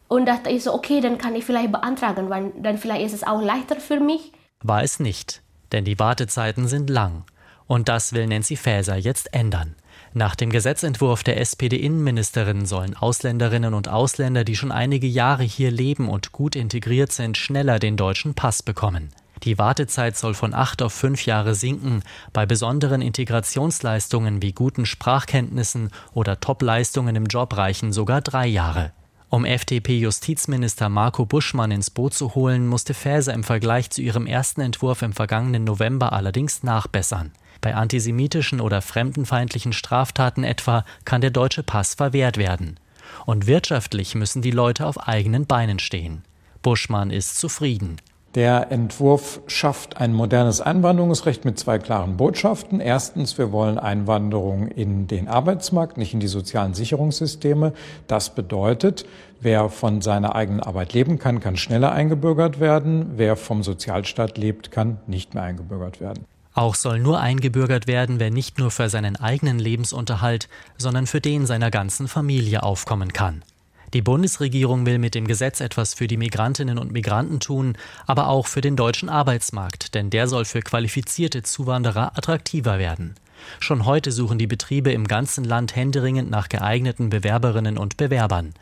Und 0.06 0.26
dachte 0.26 0.50
ich 0.50 0.62
so, 0.62 0.74
okay, 0.74 1.00
dann 1.00 1.18
kann 1.18 1.34
ich 1.34 1.44
vielleicht 1.44 1.72
beantragen, 1.72 2.28
weil 2.30 2.52
dann 2.58 2.78
vielleicht 2.78 3.06
ist 3.06 3.14
es 3.14 3.24
auch 3.24 3.40
leichter 3.40 3.76
für 3.76 3.98
mich. 4.00 4.32
War 4.62 4.82
es 4.82 5.00
nicht, 5.00 5.42
denn 5.72 5.84
die 5.84 5.98
Wartezeiten 5.98 6.68
sind 6.68 6.90
lang. 6.90 7.24
Und 7.66 7.88
das 7.88 8.12
will 8.12 8.26
Nancy 8.26 8.56
Faeser 8.56 8.96
jetzt 8.96 9.32
ändern. 9.32 9.74
Nach 10.16 10.36
dem 10.36 10.50
Gesetzentwurf 10.50 11.24
der 11.24 11.40
SPD-Innenministerin 11.40 12.66
sollen 12.66 12.96
Ausländerinnen 12.96 13.74
und 13.74 13.88
Ausländer, 13.88 14.44
die 14.44 14.54
schon 14.54 14.70
einige 14.70 15.08
Jahre 15.08 15.42
hier 15.42 15.72
leben 15.72 16.08
und 16.08 16.30
gut 16.30 16.54
integriert 16.54 17.10
sind, 17.10 17.36
schneller 17.36 17.80
den 17.80 17.96
deutschen 17.96 18.34
Pass 18.34 18.62
bekommen. 18.62 19.08
Die 19.42 19.58
Wartezeit 19.58 20.16
soll 20.16 20.34
von 20.34 20.54
acht 20.54 20.82
auf 20.82 20.92
fünf 20.92 21.26
Jahre 21.26 21.56
sinken. 21.56 22.04
Bei 22.32 22.46
besonderen 22.46 23.02
Integrationsleistungen 23.02 24.40
wie 24.40 24.52
guten 24.52 24.86
Sprachkenntnissen 24.86 25.90
oder 26.12 26.38
Topleistungen 26.38 27.16
im 27.16 27.26
Job 27.26 27.56
reichen 27.56 27.92
sogar 27.92 28.20
drei 28.20 28.46
Jahre. 28.46 28.92
Um 29.30 29.44
FDP-Justizminister 29.44 30.88
Marco 30.88 31.26
Buschmann 31.26 31.72
ins 31.72 31.90
Boot 31.90 32.14
zu 32.14 32.36
holen, 32.36 32.68
musste 32.68 32.94
Faeser 32.94 33.34
im 33.34 33.42
Vergleich 33.42 33.90
zu 33.90 34.00
ihrem 34.00 34.26
ersten 34.28 34.60
Entwurf 34.60 35.02
im 35.02 35.12
vergangenen 35.12 35.64
November 35.64 36.12
allerdings 36.12 36.62
nachbessern. 36.62 37.32
Bei 37.64 37.76
antisemitischen 37.76 38.60
oder 38.60 38.82
fremdenfeindlichen 38.82 39.72
Straftaten 39.72 40.44
etwa 40.44 40.84
kann 41.06 41.22
der 41.22 41.30
deutsche 41.30 41.62
Pass 41.62 41.94
verwehrt 41.94 42.36
werden. 42.36 42.78
Und 43.24 43.46
wirtschaftlich 43.46 44.14
müssen 44.14 44.42
die 44.42 44.50
Leute 44.50 44.84
auf 44.86 45.08
eigenen 45.08 45.46
Beinen 45.46 45.78
stehen. 45.78 46.24
Buschmann 46.60 47.08
ist 47.08 47.38
zufrieden. 47.38 47.96
Der 48.34 48.70
Entwurf 48.70 49.40
schafft 49.46 49.96
ein 49.96 50.12
modernes 50.12 50.60
Einwanderungsrecht 50.60 51.46
mit 51.46 51.58
zwei 51.58 51.78
klaren 51.78 52.18
Botschaften. 52.18 52.80
Erstens, 52.80 53.38
wir 53.38 53.50
wollen 53.50 53.78
Einwanderung 53.78 54.68
in 54.68 55.06
den 55.06 55.26
Arbeitsmarkt, 55.26 55.96
nicht 55.96 56.12
in 56.12 56.20
die 56.20 56.26
sozialen 56.26 56.74
Sicherungssysteme. 56.74 57.72
Das 58.06 58.34
bedeutet, 58.34 59.06
wer 59.40 59.70
von 59.70 60.02
seiner 60.02 60.34
eigenen 60.34 60.60
Arbeit 60.60 60.92
leben 60.92 61.18
kann, 61.18 61.40
kann 61.40 61.56
schneller 61.56 61.92
eingebürgert 61.92 62.60
werden. 62.60 63.12
Wer 63.16 63.36
vom 63.36 63.62
Sozialstaat 63.62 64.36
lebt, 64.36 64.70
kann 64.70 64.98
nicht 65.06 65.32
mehr 65.32 65.44
eingebürgert 65.44 66.02
werden. 66.02 66.26
Auch 66.54 66.76
soll 66.76 67.00
nur 67.00 67.20
eingebürgert 67.20 67.88
werden, 67.88 68.20
wer 68.20 68.30
nicht 68.30 68.58
nur 68.58 68.70
für 68.70 68.88
seinen 68.88 69.16
eigenen 69.16 69.58
Lebensunterhalt, 69.58 70.48
sondern 70.78 71.08
für 71.08 71.20
den 71.20 71.46
seiner 71.46 71.70
ganzen 71.70 72.06
Familie 72.06 72.62
aufkommen 72.62 73.12
kann. 73.12 73.42
Die 73.92 74.02
Bundesregierung 74.02 74.86
will 74.86 74.98
mit 74.98 75.14
dem 75.14 75.26
Gesetz 75.26 75.60
etwas 75.60 75.94
für 75.94 76.08
die 76.08 76.16
Migrantinnen 76.16 76.78
und 76.78 76.92
Migranten 76.92 77.38
tun, 77.38 77.76
aber 78.06 78.28
auch 78.28 78.46
für 78.46 78.60
den 78.60 78.76
deutschen 78.76 79.08
Arbeitsmarkt, 79.08 79.94
denn 79.94 80.10
der 80.10 80.26
soll 80.26 80.44
für 80.44 80.60
qualifizierte 80.60 81.42
Zuwanderer 81.42 82.16
attraktiver 82.16 82.78
werden. 82.78 83.14
Schon 83.60 83.84
heute 83.84 84.10
suchen 84.10 84.38
die 84.38 84.46
Betriebe 84.46 84.90
im 84.92 85.06
ganzen 85.06 85.44
Land 85.44 85.76
händeringend 85.76 86.30
nach 86.30 86.48
geeigneten 86.48 87.10
Bewerberinnen 87.10 87.78
und 87.78 87.96
Bewerbern. 87.96 88.54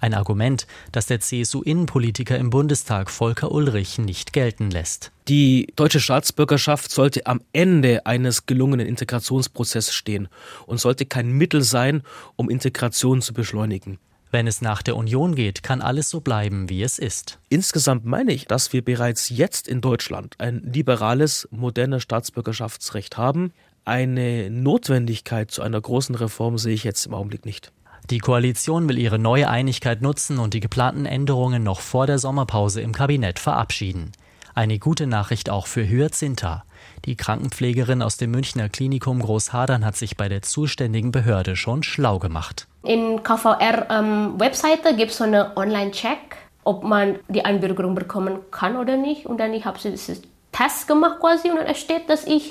Ein 0.00 0.14
Argument, 0.14 0.66
das 0.92 1.06
der 1.06 1.20
CSU-Innenpolitiker 1.20 2.38
im 2.38 2.48
Bundestag 2.48 3.10
Volker 3.10 3.52
Ulrich 3.52 3.98
nicht 3.98 4.32
gelten 4.32 4.70
lässt. 4.70 5.12
Die 5.28 5.72
deutsche 5.76 6.00
Staatsbürgerschaft 6.00 6.90
sollte 6.90 7.26
am 7.26 7.42
Ende 7.52 8.06
eines 8.06 8.46
gelungenen 8.46 8.86
Integrationsprozesses 8.86 9.94
stehen 9.94 10.28
und 10.66 10.80
sollte 10.80 11.04
kein 11.04 11.30
Mittel 11.30 11.62
sein, 11.62 12.02
um 12.36 12.48
Integration 12.48 13.20
zu 13.20 13.34
beschleunigen. 13.34 13.98
Wenn 14.30 14.46
es 14.46 14.62
nach 14.62 14.80
der 14.80 14.96
Union 14.96 15.34
geht, 15.34 15.62
kann 15.62 15.82
alles 15.82 16.08
so 16.08 16.20
bleiben, 16.20 16.70
wie 16.70 16.82
es 16.82 16.98
ist. 16.98 17.38
Insgesamt 17.50 18.06
meine 18.06 18.32
ich, 18.32 18.46
dass 18.46 18.72
wir 18.72 18.82
bereits 18.82 19.28
jetzt 19.28 19.68
in 19.68 19.82
Deutschland 19.82 20.36
ein 20.38 20.62
liberales, 20.62 21.46
modernes 21.50 22.04
Staatsbürgerschaftsrecht 22.04 23.18
haben. 23.18 23.52
Eine 23.84 24.48
Notwendigkeit 24.48 25.50
zu 25.50 25.62
einer 25.62 25.80
großen 25.80 26.14
Reform 26.14 26.58
sehe 26.58 26.74
ich 26.74 26.84
jetzt 26.84 27.06
im 27.06 27.14
Augenblick 27.14 27.44
nicht. 27.44 27.72
Die 28.10 28.18
Koalition 28.18 28.88
will 28.88 28.98
ihre 28.98 29.20
neue 29.20 29.48
Einigkeit 29.48 30.02
nutzen 30.02 30.40
und 30.40 30.52
die 30.52 30.58
geplanten 30.58 31.06
Änderungen 31.06 31.62
noch 31.62 31.78
vor 31.78 32.08
der 32.08 32.18
Sommerpause 32.18 32.80
im 32.80 32.90
Kabinett 32.90 33.38
verabschieden. 33.38 34.10
Eine 34.52 34.80
gute 34.80 35.06
Nachricht 35.06 35.48
auch 35.48 35.68
für 35.68 35.88
Hyacintha. 35.88 36.64
Die 37.04 37.14
Krankenpflegerin 37.14 38.02
aus 38.02 38.16
dem 38.16 38.32
Münchner 38.32 38.68
Klinikum 38.68 39.20
Großhadern 39.20 39.86
hat 39.86 39.94
sich 39.94 40.16
bei 40.16 40.28
der 40.28 40.42
zuständigen 40.42 41.12
Behörde 41.12 41.54
schon 41.54 41.84
schlau 41.84 42.18
gemacht. 42.18 42.66
In 42.82 43.22
KVR-Webseite 43.22 44.88
ähm, 44.88 44.96
gibt 44.96 45.12
es 45.12 45.18
so 45.18 45.24
eine 45.24 45.56
Online-Check, 45.56 46.36
ob 46.64 46.82
man 46.82 47.20
die 47.28 47.44
Einbürgerung 47.44 47.94
bekommen 47.94 48.40
kann 48.50 48.76
oder 48.76 48.96
nicht. 48.96 49.26
Und 49.26 49.38
dann 49.38 49.54
ich 49.54 49.64
habe 49.64 49.78
so 49.78 49.88
diesen 49.88 50.18
Test 50.50 50.88
gemacht 50.88 51.20
quasi 51.20 51.48
und 51.48 51.58
dann 51.58 51.72
steht, 51.76 52.10
dass 52.10 52.26
ich 52.26 52.50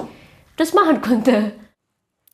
das 0.56 0.74
machen 0.74 1.02
könnte. 1.02 1.52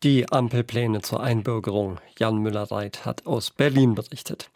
Die 0.04 0.32
Ampelpläne 0.32 1.02
zur 1.02 1.22
Einbürgerung. 1.22 2.00
Jan 2.20 2.38
Müller-Reit 2.38 3.06
hat 3.06 3.26
aus 3.26 3.50
Berlin 3.50 3.96
berichtet. 3.96 4.52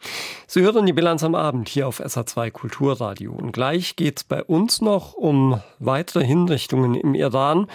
Sie 0.46 0.60
hören 0.60 0.86
die 0.86 0.92
Bilanz 0.92 1.24
am 1.24 1.34
Abend 1.34 1.68
hier 1.68 1.88
auf 1.88 2.00
SA2 2.00 2.50
Kulturradio. 2.50 3.32
Und 3.32 3.52
gleich 3.52 3.96
geht 3.96 4.18
es 4.18 4.24
bei 4.24 4.44
uns 4.44 4.80
noch 4.80 5.14
um 5.14 5.60
weitere 5.78 6.24
Hinrichtungen 6.24 6.94
im 6.94 7.14
Iran 7.14 7.66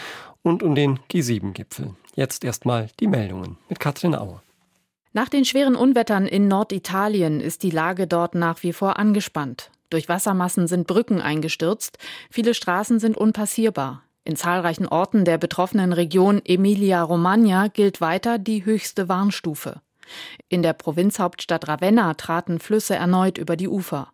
und 0.42 0.64
um 0.64 0.76
den 0.76 1.00
G7-Gipfel. 1.12 1.96
Jetzt 2.14 2.46
erstmal 2.46 2.90
die 3.00 3.08
Meldungen 3.08 3.58
mit 3.68 3.80
Katrin 3.80 4.16
Auer. 4.16 4.42
Nach 5.12 5.30
den 5.30 5.44
schweren 5.44 5.76
Unwettern 5.76 6.28
in 6.28 6.48
Norditalien 6.48 7.40
ist 7.40 7.64
die 7.64 7.72
Lage 7.72 8.06
dort 8.06 8.36
nach 8.36 8.64
wie 8.64 8.74
vor 8.74 9.00
angespannt. 9.00 9.72
Durch 9.90 10.10
Wassermassen 10.10 10.68
sind 10.68 10.88
Brücken 10.88 11.22
eingestürzt, 11.22 11.98
viele 12.30 12.54
Straßen 12.54 13.00
sind 13.00 13.18
unpassierbar. 13.18 14.05
In 14.26 14.36
zahlreichen 14.36 14.88
Orten 14.88 15.24
der 15.24 15.38
betroffenen 15.38 15.94
Region 15.94 16.42
Emilia-Romagna 16.44 17.68
gilt 17.68 18.02
weiter 18.02 18.40
die 18.40 18.66
höchste 18.66 19.08
Warnstufe. 19.08 19.82
In 20.50 20.64
der 20.64 20.74
Provinzhauptstadt 20.74 21.68
Ravenna 21.68 22.16
traten 22.16 22.60
Flüsse 22.60 22.96
erneut 22.96 23.38
über 23.38 23.56
die 23.56 23.68
Ufer. 23.68 24.12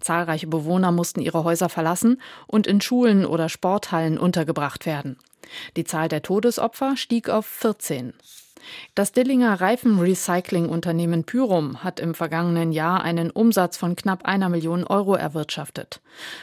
Zahlreiche 0.00 0.48
Bewohner 0.48 0.90
mussten 0.90 1.20
ihre 1.20 1.44
Häuser 1.44 1.68
verlassen 1.68 2.20
und 2.48 2.66
in 2.66 2.80
Schulen 2.80 3.24
oder 3.24 3.48
Sporthallen 3.48 4.18
untergebracht 4.18 4.84
werden. 4.84 5.16
Die 5.76 5.84
Zahl 5.84 6.08
der 6.08 6.22
Todesopfer 6.22 6.96
stieg 6.96 7.28
auf 7.28 7.46
14. 7.46 8.14
Das 8.94 9.12
Dillinger 9.12 9.60
Reifenrecycling-Unternehmen 9.60 11.24
Pyrum 11.24 11.82
hat 11.82 12.00
im 12.00 12.14
vergangenen 12.14 12.72
Jahr 12.72 13.02
einen 13.02 13.30
Umsatz 13.30 13.76
von 13.76 13.96
knapp 13.96 14.24
einer 14.24 14.48
Million 14.48 14.84
Euro 14.84 15.14
erwirtschaftet. 15.14 16.00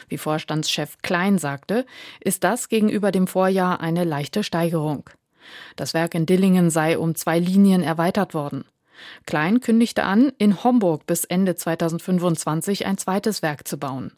Wie 0.08 0.18
Vorstandschef 0.18 0.98
Klein 1.02 1.38
sagte, 1.38 1.86
ist 2.20 2.44
das 2.44 2.68
gegenüber 2.68 3.12
dem 3.12 3.26
Vorjahr 3.26 3.80
eine 3.80 4.04
leichte 4.04 4.42
Steigerung. 4.42 5.08
Das 5.76 5.94
Werk 5.94 6.14
in 6.14 6.26
Dillingen 6.26 6.70
sei 6.70 6.98
um 6.98 7.14
zwei 7.14 7.38
Linien 7.38 7.82
erweitert 7.82 8.34
worden. 8.34 8.64
Klein 9.26 9.60
kündigte 9.60 10.04
an, 10.04 10.32
in 10.38 10.62
Homburg 10.62 11.06
bis 11.06 11.24
Ende 11.24 11.54
2025 11.54 12.86
ein 12.86 12.98
zweites 12.98 13.42
Werk 13.42 13.66
zu 13.66 13.78
bauen. 13.78 14.12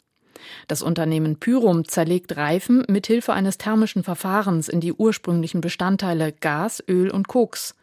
Das 0.67 0.81
Unternehmen 0.81 1.37
Pyrum 1.37 1.87
zerlegt 1.87 2.37
Reifen 2.37 2.83
mit 2.87 3.07
Hilfe 3.07 3.33
eines 3.33 3.57
thermischen 3.57 4.03
Verfahrens 4.03 4.69
in 4.69 4.81
die 4.81 4.93
ursprünglichen 4.93 5.61
Bestandteile 5.61 6.31
Gas, 6.31 6.83
Öl 6.87 7.09
und 7.09 7.27
Koks. 7.27 7.75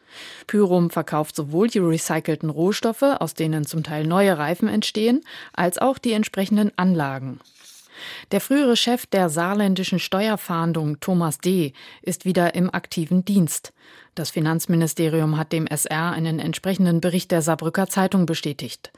Pyrum 0.46 0.90
verkauft 0.90 1.36
sowohl 1.36 1.68
die 1.68 1.78
recycelten 1.78 2.50
Rohstoffe, 2.50 3.02
aus 3.02 3.34
denen 3.34 3.64
zum 3.64 3.82
Teil 3.82 4.06
neue 4.06 4.36
Reifen 4.38 4.68
entstehen, 4.68 5.22
als 5.52 5.78
auch 5.78 5.98
die 5.98 6.12
entsprechenden 6.12 6.72
Anlagen. 6.76 7.40
Der 8.32 8.40
frühere 8.40 8.76
Chef 8.76 9.06
der 9.06 9.28
saarländischen 9.28 9.98
Steuerfahndung, 9.98 11.00
Thomas 11.00 11.38
D., 11.38 11.72
ist 12.02 12.24
wieder 12.24 12.54
im 12.54 12.72
aktiven 12.72 13.24
Dienst. 13.24 13.72
Das 14.14 14.30
Finanzministerium 14.30 15.36
hat 15.36 15.52
dem 15.52 15.66
SR 15.66 16.10
einen 16.10 16.40
entsprechenden 16.40 17.00
Bericht 17.00 17.30
der 17.30 17.42
Saarbrücker 17.42 17.88
Zeitung 17.88 18.26
bestätigt. 18.26 18.92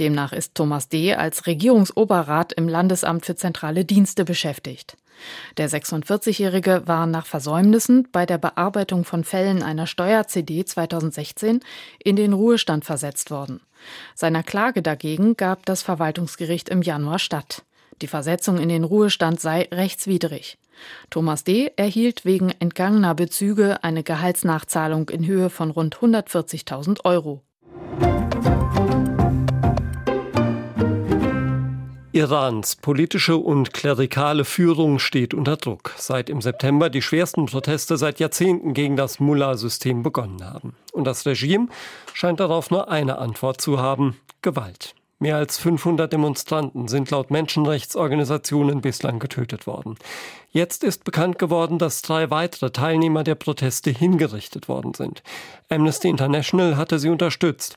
Demnach 0.00 0.32
ist 0.32 0.54
Thomas 0.54 0.88
D. 0.88 1.14
als 1.14 1.46
Regierungsoberrat 1.46 2.52
im 2.52 2.68
Landesamt 2.68 3.26
für 3.26 3.36
zentrale 3.36 3.84
Dienste 3.84 4.24
beschäftigt. 4.24 4.96
Der 5.56 5.70
46-Jährige 5.70 6.82
war 6.86 7.06
nach 7.06 7.26
Versäumnissen 7.26 8.08
bei 8.12 8.26
der 8.26 8.38
Bearbeitung 8.38 9.04
von 9.04 9.24
Fällen 9.24 9.62
einer 9.62 9.86
Steuer-CD 9.86 10.64
2016 10.64 11.60
in 12.02 12.16
den 12.16 12.32
Ruhestand 12.32 12.84
versetzt 12.84 13.30
worden. 13.30 13.60
Seiner 14.14 14.42
Klage 14.42 14.82
dagegen 14.82 15.36
gab 15.36 15.64
das 15.66 15.82
Verwaltungsgericht 15.82 16.68
im 16.68 16.82
Januar 16.82 17.18
statt. 17.18 17.62
Die 18.02 18.06
Versetzung 18.06 18.58
in 18.58 18.68
den 18.68 18.84
Ruhestand 18.84 19.40
sei 19.40 19.68
rechtswidrig. 19.72 20.58
Thomas 21.08 21.44
D. 21.44 21.72
erhielt 21.76 22.24
wegen 22.24 22.50
entgangener 22.58 23.14
Bezüge 23.14 23.82
eine 23.82 24.02
Gehaltsnachzahlung 24.02 25.08
in 25.08 25.26
Höhe 25.26 25.48
von 25.48 25.70
rund 25.70 25.96
140.000 25.96 27.04
Euro. 27.04 27.42
Irans 32.12 32.76
politische 32.76 33.36
und 33.36 33.74
klerikale 33.74 34.46
Führung 34.46 34.98
steht 34.98 35.34
unter 35.34 35.58
Druck, 35.58 35.92
seit 35.98 36.30
im 36.30 36.40
September 36.40 36.88
die 36.88 37.02
schwersten 37.02 37.44
Proteste 37.44 37.98
seit 37.98 38.20
Jahrzehnten 38.20 38.72
gegen 38.72 38.96
das 38.96 39.20
Mullah-System 39.20 40.02
begonnen 40.02 40.42
haben. 40.42 40.74
Und 40.92 41.04
das 41.04 41.26
Regime 41.26 41.68
scheint 42.14 42.40
darauf 42.40 42.70
nur 42.70 42.90
eine 42.90 43.18
Antwort 43.18 43.60
zu 43.60 43.80
haben, 43.80 44.16
Gewalt. 44.40 44.94
Mehr 45.18 45.36
als 45.36 45.56
500 45.58 46.12
Demonstranten 46.12 46.88
sind 46.88 47.10
laut 47.10 47.30
Menschenrechtsorganisationen 47.30 48.82
bislang 48.82 49.18
getötet 49.18 49.66
worden. 49.66 49.96
Jetzt 50.50 50.84
ist 50.84 51.04
bekannt 51.04 51.38
geworden, 51.38 51.78
dass 51.78 52.02
drei 52.02 52.30
weitere 52.30 52.70
Teilnehmer 52.70 53.24
der 53.24 53.34
Proteste 53.34 53.90
hingerichtet 53.90 54.68
worden 54.68 54.92
sind. 54.92 55.22
Amnesty 55.70 56.08
International 56.08 56.76
hatte 56.76 56.98
sie 56.98 57.08
unterstützt. 57.08 57.76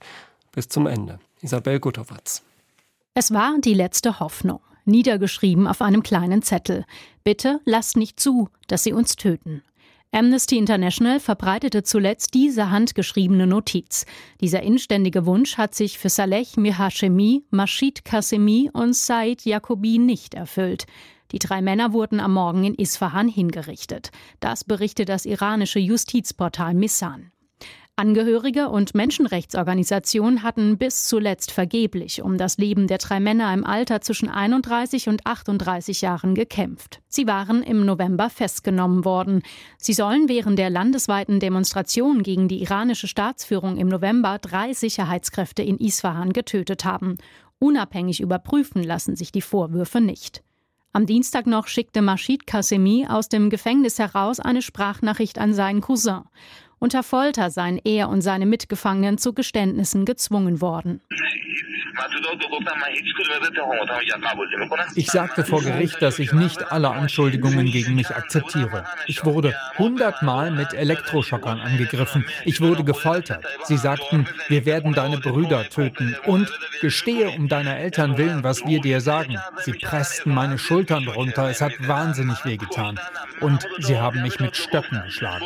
Bis 0.52 0.68
zum 0.68 0.86
Ende. 0.86 1.20
Isabel 1.42 1.80
Gutowatz. 1.80 2.44
Es 3.14 3.32
war 3.34 3.56
die 3.60 3.74
letzte 3.74 4.20
Hoffnung, 4.20 4.60
niedergeschrieben 4.84 5.68
auf 5.68 5.82
einem 5.82 6.04
kleinen 6.04 6.42
Zettel. 6.42 6.86
Bitte 7.24 7.62
lasst 7.64 7.96
nicht 7.96 8.20
zu, 8.20 8.50
dass 8.68 8.84
sie 8.84 8.92
uns 8.92 9.16
töten. 9.16 9.64
Amnesty 10.12 10.58
International 10.58 11.20
verbreitete 11.20 11.84
zuletzt 11.84 12.34
diese 12.34 12.72
handgeschriebene 12.72 13.46
Notiz. 13.46 14.08
Dieser 14.42 14.64
inständige 14.64 15.28
Wunsch 15.28 15.58
hat 15.58 15.76
sich 15.76 16.00
für 16.00 16.10
Saleh 16.10 16.48
Mihashemi, 16.58 17.44
Mashid 17.52 18.04
Kasemi 18.06 18.72
und 18.74 18.96
Said 18.96 19.46
Jacobi 19.46 20.00
nicht 20.00 20.34
erfüllt. 20.34 20.88
Die 21.32 21.38
drei 21.38 21.62
Männer 21.62 21.94
wurden 21.94 22.20
am 22.20 22.34
Morgen 22.34 22.64
in 22.64 22.74
Isfahan 22.74 23.28
hingerichtet. 23.28 24.10
Das 24.40 24.64
berichtet 24.64 25.10
das 25.10 25.26
iranische 25.26 25.80
Justizportal 25.80 26.74
Missan. 26.74 27.32
Angehörige 28.00 28.70
und 28.70 28.96
Menschenrechtsorganisationen 28.96 30.42
hatten 30.42 30.78
bis 30.78 31.04
zuletzt 31.04 31.52
vergeblich 31.52 32.22
um 32.22 32.38
das 32.38 32.58
Leben 32.58 32.88
der 32.88 32.98
drei 32.98 33.20
Männer 33.20 33.54
im 33.54 33.66
Alter 33.66 34.00
zwischen 34.00 34.30
31 34.30 35.10
und 35.10 35.28
38 35.28 36.00
Jahren 36.00 36.34
gekämpft. 36.34 37.02
Sie 37.10 37.28
waren 37.28 37.62
im 37.62 37.86
November 37.86 38.30
festgenommen 38.30 39.04
worden. 39.04 39.44
Sie 39.78 39.92
sollen 39.92 40.30
während 40.30 40.58
der 40.58 40.70
landesweiten 40.70 41.42
Demonstration 41.42 42.24
gegen 42.24 42.48
die 42.48 42.62
iranische 42.62 43.10
Staatsführung 43.10 43.76
im 43.76 43.90
November 43.90 44.38
drei 44.40 44.72
Sicherheitskräfte 44.72 45.62
in 45.62 45.78
Isfahan 45.78 46.32
getötet 46.32 46.86
haben. 46.86 47.18
Unabhängig 47.60 48.22
überprüfen 48.22 48.82
lassen 48.82 49.18
sich 49.18 49.34
die 49.34 49.42
Vorwürfe 49.42 50.00
nicht. 50.00 50.42
Am 50.94 51.06
Dienstag 51.06 51.48
noch 51.48 51.68
schickte 51.68 52.02
Mashid 52.02 52.48
Kasemi 52.48 53.08
aus 53.10 53.28
dem 53.28 53.50
Gefängnis 53.50 54.00
heraus 54.00 54.40
eine 54.40 54.62
Sprachnachricht 54.62 55.38
an 55.38 55.54
seinen 55.54 55.82
Cousin. 55.82 56.22
Unter 56.80 57.04
Folter 57.04 57.52
seien 57.52 57.80
er 57.84 58.10
und 58.10 58.22
seine 58.22 58.46
Mitgefangenen 58.46 59.18
zu 59.18 59.34
Geständnissen 59.34 60.06
gezwungen 60.06 60.62
worden. 60.62 61.02
Ich 64.96 65.12
sagte 65.12 65.44
vor 65.44 65.62
Gericht, 65.62 66.02
dass 66.02 66.20
ich 66.20 66.32
nicht 66.34 66.72
alle 66.72 66.90
Anschuldigungen 66.90 67.66
gegen 67.72 67.96
mich 67.96 68.10
akzeptiere. 68.10 68.86
Ich 69.08 69.26
wurde 69.26 69.56
hundertmal 69.78 70.52
mit 70.52 70.74
Elektroschockern 70.74 71.60
angegriffen. 71.60 72.26
Ich 72.46 72.62
wurde 72.62 72.84
gefoltert. 72.84 73.46
Sie 73.64 73.78
sagten, 73.78 74.28
wir 74.48 74.66
werden 74.66 74.94
deine 74.94 75.18
Brüder 75.18 75.68
töten 75.70 76.16
und 76.26 76.52
gestehe 76.82 77.30
um 77.30 77.48
deiner 77.48 77.78
Eltern 77.78 78.18
willen, 78.18 78.44
was 78.44 78.66
wir 78.66 78.82
dir 78.82 79.02
sagen. 79.02 79.38
Sie 79.64 79.74
pressten 79.74 80.34
meine 80.34 80.58
Schultern 80.58 81.08
runter. 81.08 81.50
Es 81.50 81.62
hat 81.62 81.74
wahnsinnig 81.88 82.44
wehgetan. 82.46 83.00
Und 83.42 83.68
sie 83.80 83.98
haben 83.98 84.22
mich 84.22 84.40
mit 84.40 84.56
Stöcken 84.56 85.02
geschlagen. 85.06 85.46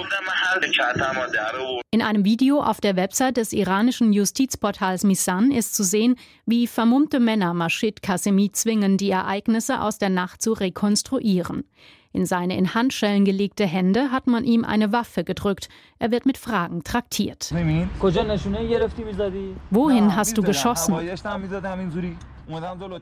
In 1.91 2.01
einem 2.01 2.25
Video 2.25 2.61
auf 2.61 2.81
der 2.81 2.95
Website 2.95 3.37
des 3.37 3.53
iranischen 3.53 4.13
Justizportals 4.13 5.03
Misan 5.03 5.51
ist 5.51 5.75
zu 5.75 5.83
sehen, 5.83 6.15
wie 6.45 6.67
vermummte 6.67 7.19
Männer 7.19 7.53
Mashid 7.53 8.01
Kasemi 8.01 8.51
zwingen, 8.51 8.97
die 8.97 9.09
Ereignisse 9.09 9.81
aus 9.81 9.97
der 9.97 10.09
Nacht 10.09 10.41
zu 10.41 10.53
rekonstruieren. 10.53 11.63
In 12.15 12.27
seine 12.27 12.55
in 12.57 12.75
Handschellen 12.75 13.25
gelegte 13.25 13.65
Hände 13.65 14.11
hat 14.11 14.27
man 14.27 14.43
ihm 14.43 14.63
eine 14.65 14.91
Waffe 14.91 15.23
gedrückt. 15.23 15.67
Er 15.97 16.11
wird 16.11 16.27
mit 16.27 16.37
Fragen 16.37 16.83
traktiert. 16.83 17.51
Wohin 19.71 20.15
hast 20.15 20.37
du 20.37 20.43
geschossen? 20.43 20.95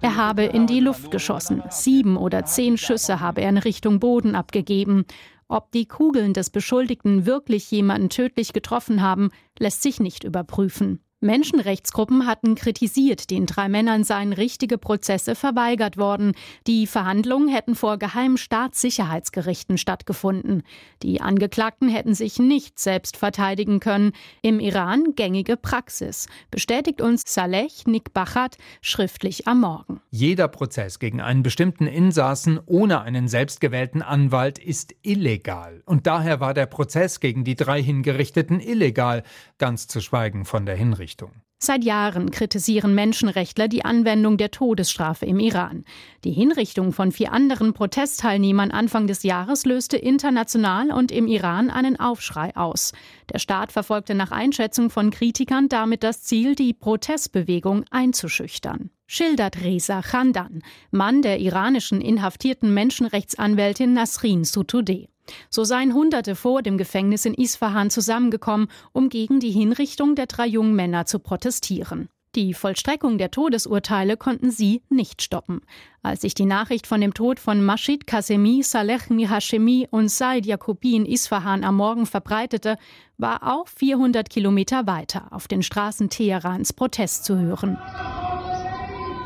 Er 0.01 0.15
habe 0.15 0.43
in 0.43 0.67
die 0.67 0.79
Luft 0.79 1.11
geschossen. 1.11 1.61
Sieben 1.69 2.15
oder 2.15 2.45
zehn 2.45 2.77
Schüsse 2.77 3.19
habe 3.19 3.41
er 3.41 3.49
in 3.49 3.57
Richtung 3.57 3.99
Boden 3.99 4.33
abgegeben. 4.33 5.03
Ob 5.49 5.71
die 5.73 5.85
Kugeln 5.85 6.33
des 6.33 6.49
Beschuldigten 6.49 7.25
wirklich 7.25 7.69
jemanden 7.69 8.09
tödlich 8.09 8.53
getroffen 8.53 9.01
haben, 9.01 9.31
lässt 9.59 9.81
sich 9.81 9.99
nicht 9.99 10.23
überprüfen. 10.23 11.01
Menschenrechtsgruppen 11.21 12.25
hatten 12.25 12.55
kritisiert, 12.55 13.29
den 13.29 13.45
drei 13.45 13.69
Männern 13.69 14.03
seien 14.03 14.33
richtige 14.33 14.79
Prozesse 14.79 15.35
verweigert 15.35 15.97
worden. 15.97 16.33
Die 16.65 16.87
Verhandlungen 16.87 17.47
hätten 17.47 17.75
vor 17.75 17.99
geheimen 17.99 18.37
Staatssicherheitsgerichten 18.37 19.77
stattgefunden. 19.77 20.63
Die 21.03 21.21
Angeklagten 21.21 21.89
hätten 21.89 22.15
sich 22.15 22.39
nicht 22.39 22.79
selbst 22.79 23.17
verteidigen 23.17 23.79
können. 23.79 24.13
Im 24.41 24.59
Iran 24.59 25.13
gängige 25.15 25.57
Praxis, 25.57 26.25
bestätigt 26.49 27.01
uns 27.01 27.21
Saleh 27.27 27.69
Nikbachat 27.85 28.57
schriftlich 28.81 29.47
am 29.47 29.61
Morgen. 29.61 30.01
Jeder 30.09 30.47
Prozess 30.47 30.97
gegen 30.97 31.21
einen 31.21 31.43
bestimmten 31.43 31.85
Insassen 31.85 32.59
ohne 32.65 33.01
einen 33.01 33.27
selbstgewählten 33.27 34.01
Anwalt 34.01 34.57
ist 34.57 34.95
illegal. 35.03 35.83
Und 35.85 36.07
daher 36.07 36.39
war 36.39 36.55
der 36.55 36.65
Prozess 36.65 37.19
gegen 37.19 37.43
die 37.43 37.55
drei 37.55 37.81
Hingerichteten 37.83 38.59
illegal, 38.59 39.21
ganz 39.59 39.87
zu 39.87 40.01
schweigen 40.01 40.45
von 40.45 40.65
der 40.65 40.75
Hinrichtung. 40.75 41.10
Richtung. 41.11 41.31
Seit 41.63 41.83
Jahren 41.83 42.31
kritisieren 42.31 42.95
Menschenrechtler 42.95 43.67
die 43.67 43.85
Anwendung 43.85 44.37
der 44.37 44.49
Todesstrafe 44.49 45.27
im 45.27 45.39
Iran. 45.39 45.83
Die 46.23 46.31
Hinrichtung 46.31 46.91
von 46.91 47.11
vier 47.11 47.33
anderen 47.33 47.73
Protestteilnehmern 47.73 48.71
Anfang 48.71 49.05
des 49.05 49.21
Jahres 49.21 49.65
löste 49.65 49.97
international 49.97 50.91
und 50.91 51.11
im 51.11 51.27
Iran 51.27 51.69
einen 51.69 51.99
Aufschrei 51.99 52.55
aus. 52.55 52.93
Der 53.31 53.37
Staat 53.37 53.71
verfolgte 53.71 54.15
nach 54.15 54.31
Einschätzung 54.31 54.89
von 54.89 55.11
Kritikern 55.11 55.69
damit 55.69 56.01
das 56.01 56.23
Ziel, 56.23 56.55
die 56.55 56.73
Protestbewegung 56.73 57.83
einzuschüchtern. 57.91 58.89
Schildert 59.05 59.61
Reza 59.61 60.01
Khandan, 60.01 60.63
Mann 60.89 61.21
der 61.21 61.41
iranischen 61.41 62.01
inhaftierten 62.01 62.73
Menschenrechtsanwältin 62.73 63.93
Nasrin 63.93 64.45
Sotoudeh. 64.45 65.09
So 65.49 65.63
seien 65.63 65.93
Hunderte 65.93 66.35
vor 66.35 66.61
dem 66.61 66.77
Gefängnis 66.77 67.25
in 67.25 67.33
Isfahan 67.33 67.89
zusammengekommen, 67.89 68.67
um 68.91 69.09
gegen 69.09 69.39
die 69.39 69.51
Hinrichtung 69.51 70.15
der 70.15 70.27
drei 70.27 70.47
jungen 70.47 70.75
Männer 70.75 71.05
zu 71.05 71.19
protestieren. 71.19 72.09
Die 72.35 72.53
Vollstreckung 72.53 73.17
der 73.17 73.29
Todesurteile 73.29 74.15
konnten 74.15 74.51
sie 74.51 74.83
nicht 74.87 75.21
stoppen. 75.21 75.61
Als 76.01 76.21
sich 76.21 76.33
die 76.33 76.45
Nachricht 76.45 76.87
von 76.87 77.01
dem 77.01 77.13
Tod 77.13 77.41
von 77.41 77.61
Mashid 77.63 78.07
Kasemi, 78.07 78.63
Saleh 78.63 79.01
Mihashemi 79.09 79.89
und 79.91 80.09
Said 80.09 80.45
Jacobi 80.45 80.95
in 80.95 81.05
Isfahan 81.05 81.65
am 81.65 81.75
Morgen 81.75 82.05
verbreitete, 82.05 82.77
war 83.17 83.43
auch 83.43 83.67
400 83.67 84.29
Kilometer 84.29 84.87
weiter 84.87 85.27
auf 85.31 85.49
den 85.49 85.61
Straßen 85.61 86.09
Teherans 86.09 86.71
Protest 86.71 87.25
zu 87.25 87.37
hören. 87.37 87.77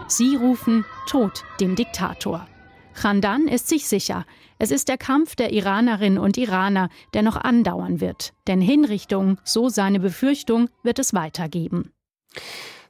Sie 0.07 0.35
rufen 0.35 0.83
Tod 1.07 1.43
dem 1.59 1.75
Diktator. 1.75 2.47
Khandan 2.95 3.47
ist 3.47 3.67
sich 3.67 3.87
sicher, 3.87 4.25
es 4.57 4.71
ist 4.71 4.87
der 4.87 4.97
Kampf 4.97 5.35
der 5.35 5.51
Iranerinnen 5.51 6.17
und 6.19 6.37
Iraner, 6.37 6.89
der 7.13 7.21
noch 7.21 7.37
andauern 7.37 7.99
wird. 7.99 8.33
Denn 8.47 8.61
Hinrichtung, 8.61 9.37
so 9.43 9.69
seine 9.69 9.99
Befürchtung, 9.99 10.69
wird 10.83 10.99
es 10.99 11.13
weitergeben. 11.13 11.91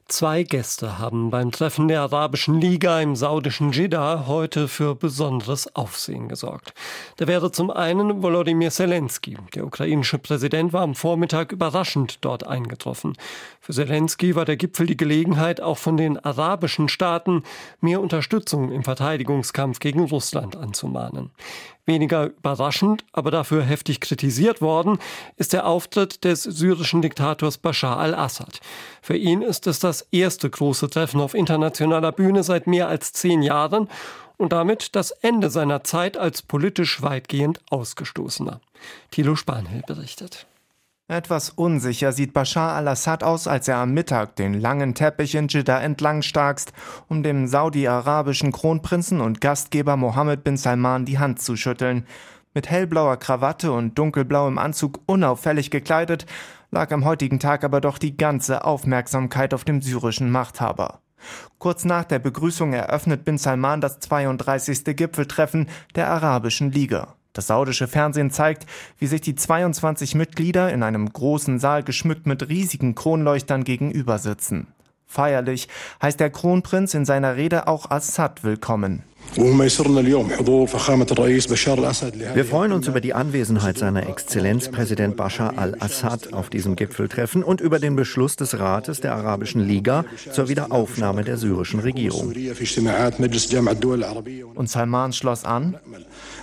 Zwei 0.08 0.44
Gäste 0.44 1.00
haben 1.00 1.30
beim 1.30 1.50
Treffen 1.50 1.88
der 1.88 2.00
Arabischen 2.02 2.60
Liga 2.60 3.00
im 3.00 3.16
saudischen 3.16 3.72
Jeddah 3.72 4.28
heute 4.28 4.68
für 4.68 4.94
besonderes 4.94 5.74
Aufsehen 5.74 6.28
gesorgt. 6.28 6.74
Da 7.16 7.26
wäre 7.26 7.50
zum 7.50 7.72
einen 7.72 8.22
Volodymyr 8.22 8.70
Zelensky. 8.70 9.36
Der 9.56 9.66
ukrainische 9.66 10.18
Präsident 10.18 10.72
war 10.72 10.82
am 10.82 10.94
Vormittag 10.94 11.50
überraschend 11.50 12.24
dort 12.24 12.46
eingetroffen. 12.46 13.14
Für 13.60 13.72
Zelensky 13.72 14.36
war 14.36 14.44
der 14.44 14.56
Gipfel 14.56 14.86
die 14.86 14.96
Gelegenheit, 14.96 15.60
auch 15.60 15.78
von 15.78 15.96
den 15.96 16.24
arabischen 16.24 16.88
Staaten 16.88 17.42
mehr 17.80 18.00
Unterstützung 18.00 18.70
im 18.70 18.84
Verteidigungskampf 18.84 19.80
gegen 19.80 20.04
Russland 20.04 20.54
anzumahnen. 20.54 21.32
Weniger 21.86 22.26
überraschend, 22.26 23.04
aber 23.12 23.30
dafür 23.30 23.62
heftig 23.62 24.00
kritisiert 24.00 24.60
worden, 24.60 24.98
ist 25.36 25.52
der 25.52 25.66
Auftritt 25.66 26.24
des 26.24 26.42
syrischen 26.42 27.00
Diktators 27.00 27.58
Bashar 27.58 27.98
al-Assad. 27.98 28.60
Für 29.00 29.16
ihn 29.16 29.40
ist 29.40 29.68
es 29.68 29.78
das 29.78 30.06
erste 30.10 30.50
große 30.50 30.90
Treffen 30.90 31.20
auf 31.20 31.34
internationaler 31.34 32.10
Bühne 32.10 32.42
seit 32.42 32.66
mehr 32.66 32.88
als 32.88 33.12
zehn 33.12 33.40
Jahren 33.40 33.88
und 34.36 34.52
damit 34.52 34.96
das 34.96 35.12
Ende 35.12 35.48
seiner 35.48 35.84
Zeit 35.84 36.16
als 36.16 36.42
politisch 36.42 37.02
weitgehend 37.02 37.60
Ausgestoßener. 37.70 38.60
Thilo 39.10 39.36
Spanhill 39.36 39.82
berichtet. 39.86 40.46
Etwas 41.08 41.50
unsicher 41.50 42.10
sieht 42.10 42.32
Bashar 42.32 42.74
al-Assad 42.74 43.22
aus, 43.22 43.46
als 43.46 43.68
er 43.68 43.76
am 43.76 43.94
Mittag 43.94 44.34
den 44.34 44.54
langen 44.60 44.92
Teppich 44.96 45.36
in 45.36 45.46
Jeddah 45.46 45.80
entlang 45.80 46.22
starkst, 46.22 46.72
um 47.08 47.22
dem 47.22 47.46
saudi-arabischen 47.46 48.50
Kronprinzen 48.50 49.20
und 49.20 49.40
Gastgeber 49.40 49.96
Mohammed 49.96 50.42
bin 50.42 50.56
Salman 50.56 51.04
die 51.04 51.20
Hand 51.20 51.40
zu 51.40 51.54
schütteln. 51.54 52.06
Mit 52.54 52.68
hellblauer 52.68 53.18
Krawatte 53.18 53.70
und 53.70 53.96
dunkelblauem 53.96 54.58
Anzug 54.58 54.98
unauffällig 55.06 55.70
gekleidet, 55.70 56.26
lag 56.72 56.90
am 56.90 57.04
heutigen 57.04 57.38
Tag 57.38 57.62
aber 57.62 57.80
doch 57.80 57.98
die 57.98 58.16
ganze 58.16 58.64
Aufmerksamkeit 58.64 59.54
auf 59.54 59.62
dem 59.62 59.82
syrischen 59.82 60.32
Machthaber. 60.32 61.02
Kurz 61.58 61.84
nach 61.84 62.04
der 62.04 62.18
Begrüßung 62.18 62.72
eröffnet 62.72 63.24
bin 63.24 63.38
Salman 63.38 63.80
das 63.80 64.00
32. 64.00 64.96
Gipfeltreffen 64.96 65.68
der 65.94 66.10
Arabischen 66.10 66.72
Liga. 66.72 67.15
Das 67.36 67.48
saudische 67.48 67.86
Fernsehen 67.86 68.30
zeigt, 68.30 68.64
wie 68.98 69.06
sich 69.06 69.20
die 69.20 69.34
22 69.34 70.14
Mitglieder 70.14 70.72
in 70.72 70.82
einem 70.82 71.12
großen 71.12 71.58
Saal 71.58 71.82
geschmückt 71.82 72.26
mit 72.26 72.48
riesigen 72.48 72.94
Kronleuchtern 72.94 73.62
gegenüber 73.62 74.18
sitzen. 74.18 74.68
Feierlich 75.06 75.68
heißt 76.00 76.18
der 76.18 76.30
Kronprinz 76.30 76.94
in 76.94 77.04
seiner 77.04 77.36
Rede 77.36 77.68
auch 77.68 77.90
Assad 77.90 78.42
willkommen. 78.42 79.02
Wir 79.34 79.54
freuen 82.44 82.72
uns 82.72 82.88
über 82.88 83.00
die 83.00 83.14
Anwesenheit 83.14 83.76
seiner 83.76 84.08
Exzellenz 84.08 84.70
Präsident 84.70 85.16
Bashar 85.16 85.58
al-Assad 85.58 86.32
auf 86.32 86.48
diesem 86.48 86.76
Gipfeltreffen 86.76 87.42
und 87.42 87.60
über 87.60 87.78
den 87.78 87.96
Beschluss 87.96 88.36
des 88.36 88.58
Rates 88.58 89.00
der 89.00 89.14
Arabischen 89.14 89.66
Liga 89.66 90.04
zur 90.32 90.48
Wiederaufnahme 90.48 91.24
der 91.24 91.36
syrischen 91.36 91.80
Regierung. 91.80 92.32
Und 94.54 94.70
Salman 94.70 95.12
schloss 95.12 95.44
an, 95.44 95.76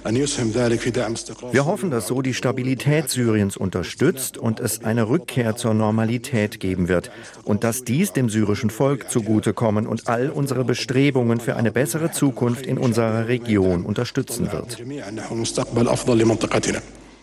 wir 0.06 1.66
hoffen, 1.66 1.90
dass 1.90 2.08
so 2.08 2.22
die 2.22 2.34
Stabilität 2.34 3.10
Syriens 3.10 3.56
unterstützt 3.56 4.38
und 4.38 4.60
es 4.60 4.84
eine 4.84 5.08
Rückkehr 5.08 5.56
zur 5.56 5.74
Normalität 5.74 6.60
geben 6.60 6.90
wird 6.90 7.10
und 7.46 7.64
dass 7.64 7.86
dies 7.86 8.12
dem 8.12 8.30
syrischen 8.30 8.70
Volk 8.70 9.10
zugutekommen 9.10 9.88
und 9.88 10.10
all 10.10 10.30
unsere 10.30 10.66
Bestrebungen 10.66 11.40
für 11.40 11.56
eine 11.56 11.72
bessere 11.72 12.12
Zukunft 12.12 12.66
in 12.66 12.78
unserer 12.78 13.28
Region 13.28 13.86
unterstützen 13.86 14.52
wird. 14.52 14.84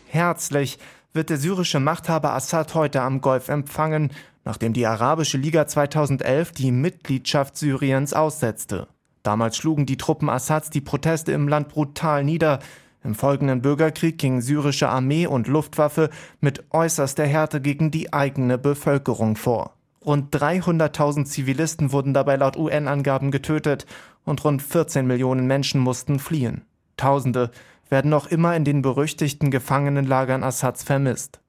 Herzlich 0.07 0.79
wird 1.13 1.31
der 1.31 1.37
syrische 1.37 1.81
Machthaber 1.81 2.33
Assad 2.33 2.75
heute 2.75 3.03
am 3.03 3.21
Golf 3.21 3.49
empfangen, 3.49 4.11
nachdem 4.45 4.73
die 4.73 4.87
Arabische 4.87 5.37
Liga 5.37 5.67
2011 5.67 6.53
die 6.53 6.73
Mitgliedschaft 6.73 7.57
Syriens 7.57 8.15
aussetzte. 8.15 8.89
Damals 9.23 9.57
schlugen 9.57 9.87
die 9.87 9.97
Truppen 9.97 10.29
Assads 10.29 10.71
die 10.71 10.81
Proteste 10.81 11.33
im 11.33 11.49
Land 11.49 11.69
brutal 11.69 12.25
nieder. 12.25 12.59
Im 13.03 13.15
folgenden 13.15 13.63
Bürgerkrieg 13.63 14.19
ging 14.19 14.41
syrische 14.41 14.89
Armee 14.89 15.27
und 15.27 15.47
Luftwaffe 15.47 16.11
mit 16.41 16.65
äußerster 16.71 17.27
Härte 17.27 17.61
gegen 17.61 17.91
die 17.91 18.13
eigene 18.13 18.59
Bevölkerung 18.59 19.37
vor. 19.37 19.75
Rund 20.05 20.35
300.000 20.35 21.27
Zivilisten 21.27 21.93
wurden 21.93 22.15
dabei 22.15 22.37
laut 22.37 22.57
UN-Angaben 22.57 23.31
getötet 23.31 23.87
und 24.25 24.43
rund 24.45 24.63
14 24.63 25.07
Millionen 25.07 25.47
Menschen 25.47 25.81
mussten 25.81 26.19
fliehen. 26.19 26.63
Tausende 26.97 27.51
werden 27.91 28.11
noch 28.11 28.27
immer 28.27 28.57
in 28.57 28.65
den 28.65 28.83
berüchtigten 28.83 29.51
Gefangenenlagern 29.51 30.43
Assads 30.43 30.83
vermisst. 30.83 31.41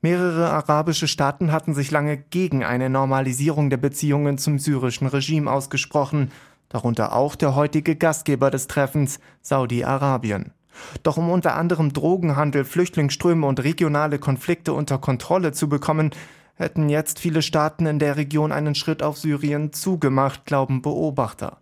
Mehrere 0.00 0.50
arabische 0.50 1.08
Staaten 1.08 1.50
hatten 1.50 1.74
sich 1.74 1.90
lange 1.90 2.16
gegen 2.16 2.62
eine 2.62 2.90
Normalisierung 2.90 3.70
der 3.70 3.76
Beziehungen 3.78 4.38
zum 4.38 4.58
syrischen 4.58 5.08
Regime 5.08 5.50
ausgesprochen 5.50 6.30
darunter 6.68 7.14
auch 7.14 7.34
der 7.34 7.54
heutige 7.54 7.96
Gastgeber 7.96 8.50
des 8.50 8.66
Treffens, 8.66 9.20
Saudi-Arabien. 9.42 10.52
Doch 11.02 11.16
um 11.16 11.30
unter 11.30 11.56
anderem 11.56 11.92
Drogenhandel, 11.92 12.64
Flüchtlingsströme 12.64 13.46
und 13.46 13.62
regionale 13.62 14.18
Konflikte 14.18 14.72
unter 14.72 14.98
Kontrolle 14.98 15.52
zu 15.52 15.68
bekommen, 15.68 16.10
hätten 16.54 16.88
jetzt 16.88 17.18
viele 17.18 17.42
Staaten 17.42 17.86
in 17.86 17.98
der 17.98 18.16
Region 18.16 18.52
einen 18.52 18.74
Schritt 18.74 19.02
auf 19.02 19.18
Syrien 19.18 19.72
zugemacht, 19.72 20.44
glauben 20.44 20.82
Beobachter. 20.82 21.58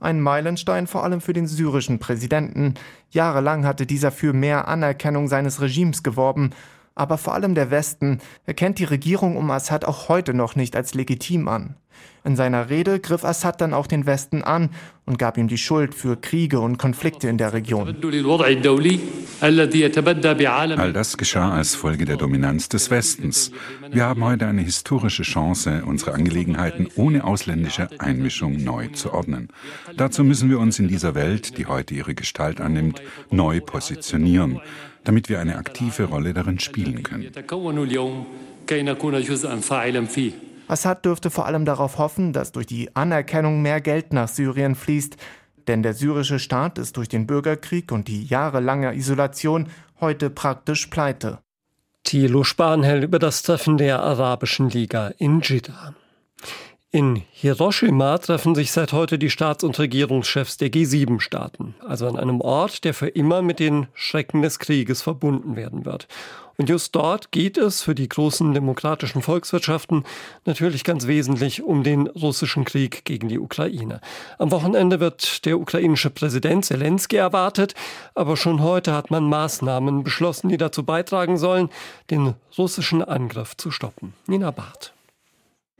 Ein 0.00 0.20
Meilenstein 0.20 0.86
vor 0.86 1.04
allem 1.04 1.20
für 1.20 1.34
den 1.34 1.46
syrischen 1.46 1.98
Präsidenten. 1.98 2.74
Jahrelang 3.10 3.66
hatte 3.66 3.84
dieser 3.84 4.10
für 4.10 4.32
mehr 4.32 4.66
Anerkennung 4.66 5.28
seines 5.28 5.60
Regimes 5.60 6.02
geworben, 6.02 6.50
aber 7.00 7.16
vor 7.16 7.32
allem 7.32 7.54
der 7.54 7.70
Westen 7.70 8.18
erkennt 8.44 8.78
die 8.78 8.84
Regierung 8.84 9.38
um 9.38 9.50
Assad 9.50 9.86
auch 9.86 10.10
heute 10.10 10.34
noch 10.34 10.54
nicht 10.54 10.76
als 10.76 10.92
legitim 10.92 11.48
an. 11.48 11.76
In 12.24 12.36
seiner 12.36 12.68
Rede 12.68 13.00
griff 13.00 13.24
Assad 13.24 13.62
dann 13.62 13.72
auch 13.72 13.86
den 13.86 14.04
Westen 14.04 14.42
an 14.42 14.68
und 15.06 15.18
gab 15.18 15.38
ihm 15.38 15.48
die 15.48 15.56
Schuld 15.56 15.94
für 15.94 16.16
Kriege 16.16 16.60
und 16.60 16.76
Konflikte 16.76 17.28
in 17.28 17.38
der 17.38 17.54
Region. 17.54 17.96
All 19.40 20.92
das 20.92 21.16
geschah 21.16 21.52
als 21.52 21.74
Folge 21.74 22.04
der 22.04 22.16
Dominanz 22.18 22.68
des 22.68 22.90
Westens. 22.90 23.50
Wir 23.90 24.04
haben 24.04 24.22
heute 24.22 24.46
eine 24.46 24.60
historische 24.60 25.22
Chance, 25.22 25.82
unsere 25.86 26.12
Angelegenheiten 26.12 26.88
ohne 26.96 27.24
ausländische 27.24 27.88
Einmischung 27.98 28.62
neu 28.62 28.88
zu 28.88 29.14
ordnen. 29.14 29.48
Dazu 29.96 30.22
müssen 30.22 30.50
wir 30.50 30.58
uns 30.58 30.78
in 30.78 30.88
dieser 30.88 31.14
Welt, 31.14 31.56
die 31.56 31.64
heute 31.64 31.94
ihre 31.94 32.14
Gestalt 32.14 32.60
annimmt, 32.60 33.00
neu 33.30 33.62
positionieren, 33.62 34.60
damit 35.04 35.28
wir 35.28 35.40
eine 35.40 35.56
aktive 35.56 36.04
Rolle 36.04 36.34
darin 36.34 36.58
spielen 36.58 37.02
können. 37.02 37.30
Assad 40.68 41.04
dürfte 41.04 41.30
vor 41.30 41.46
allem 41.46 41.64
darauf 41.64 41.98
hoffen, 41.98 42.32
dass 42.32 42.52
durch 42.52 42.66
die 42.66 42.94
Anerkennung 42.94 43.60
mehr 43.60 43.80
Geld 43.80 44.12
nach 44.12 44.28
Syrien 44.28 44.76
fließt, 44.76 45.16
denn 45.66 45.82
der 45.82 45.94
syrische 45.94 46.38
Staat 46.38 46.78
ist 46.78 46.96
durch 46.96 47.08
den 47.08 47.26
Bürgerkrieg 47.26 47.90
und 47.92 48.08
die 48.08 48.24
jahrelange 48.24 48.94
Isolation 48.94 49.68
heute 50.00 50.30
praktisch 50.30 50.86
pleite. 50.86 51.38
Thilo 52.04 52.44
Spanhell 52.44 53.02
über 53.02 53.18
das 53.18 53.42
Treffen 53.42 53.78
der 53.78 54.00
Arabischen 54.00 54.70
Liga 54.70 55.08
in 55.18 55.40
Jeddah. 55.40 55.94
In 56.92 57.22
Hiroshima 57.30 58.18
treffen 58.18 58.56
sich 58.56 58.72
seit 58.72 58.92
heute 58.92 59.16
die 59.16 59.30
Staats- 59.30 59.62
und 59.62 59.78
Regierungschefs 59.78 60.56
der 60.56 60.72
G7-Staaten, 60.72 61.76
also 61.86 62.08
an 62.08 62.16
einem 62.16 62.40
Ort, 62.40 62.82
der 62.82 62.94
für 62.94 63.06
immer 63.06 63.42
mit 63.42 63.60
den 63.60 63.86
Schrecken 63.94 64.42
des 64.42 64.58
Krieges 64.58 65.00
verbunden 65.00 65.54
werden 65.54 65.84
wird. 65.84 66.08
Und 66.56 66.68
just 66.68 66.92
dort 66.96 67.30
geht 67.30 67.58
es 67.58 67.80
für 67.80 67.94
die 67.94 68.08
großen 68.08 68.52
demokratischen 68.54 69.22
Volkswirtschaften 69.22 70.04
natürlich 70.46 70.82
ganz 70.82 71.06
wesentlich 71.06 71.62
um 71.62 71.84
den 71.84 72.08
russischen 72.08 72.64
Krieg 72.64 73.04
gegen 73.04 73.28
die 73.28 73.38
Ukraine. 73.38 74.00
Am 74.38 74.50
Wochenende 74.50 74.98
wird 74.98 75.46
der 75.46 75.60
ukrainische 75.60 76.10
Präsident 76.10 76.64
Zelensky 76.64 77.16
erwartet, 77.16 77.74
aber 78.16 78.36
schon 78.36 78.62
heute 78.62 78.94
hat 78.94 79.12
man 79.12 79.28
Maßnahmen 79.28 80.02
beschlossen, 80.02 80.48
die 80.48 80.56
dazu 80.56 80.82
beitragen 80.82 81.38
sollen, 81.38 81.70
den 82.10 82.34
russischen 82.58 83.00
Angriff 83.04 83.56
zu 83.56 83.70
stoppen. 83.70 84.12
Nina 84.26 84.50
Barth. 84.50 84.92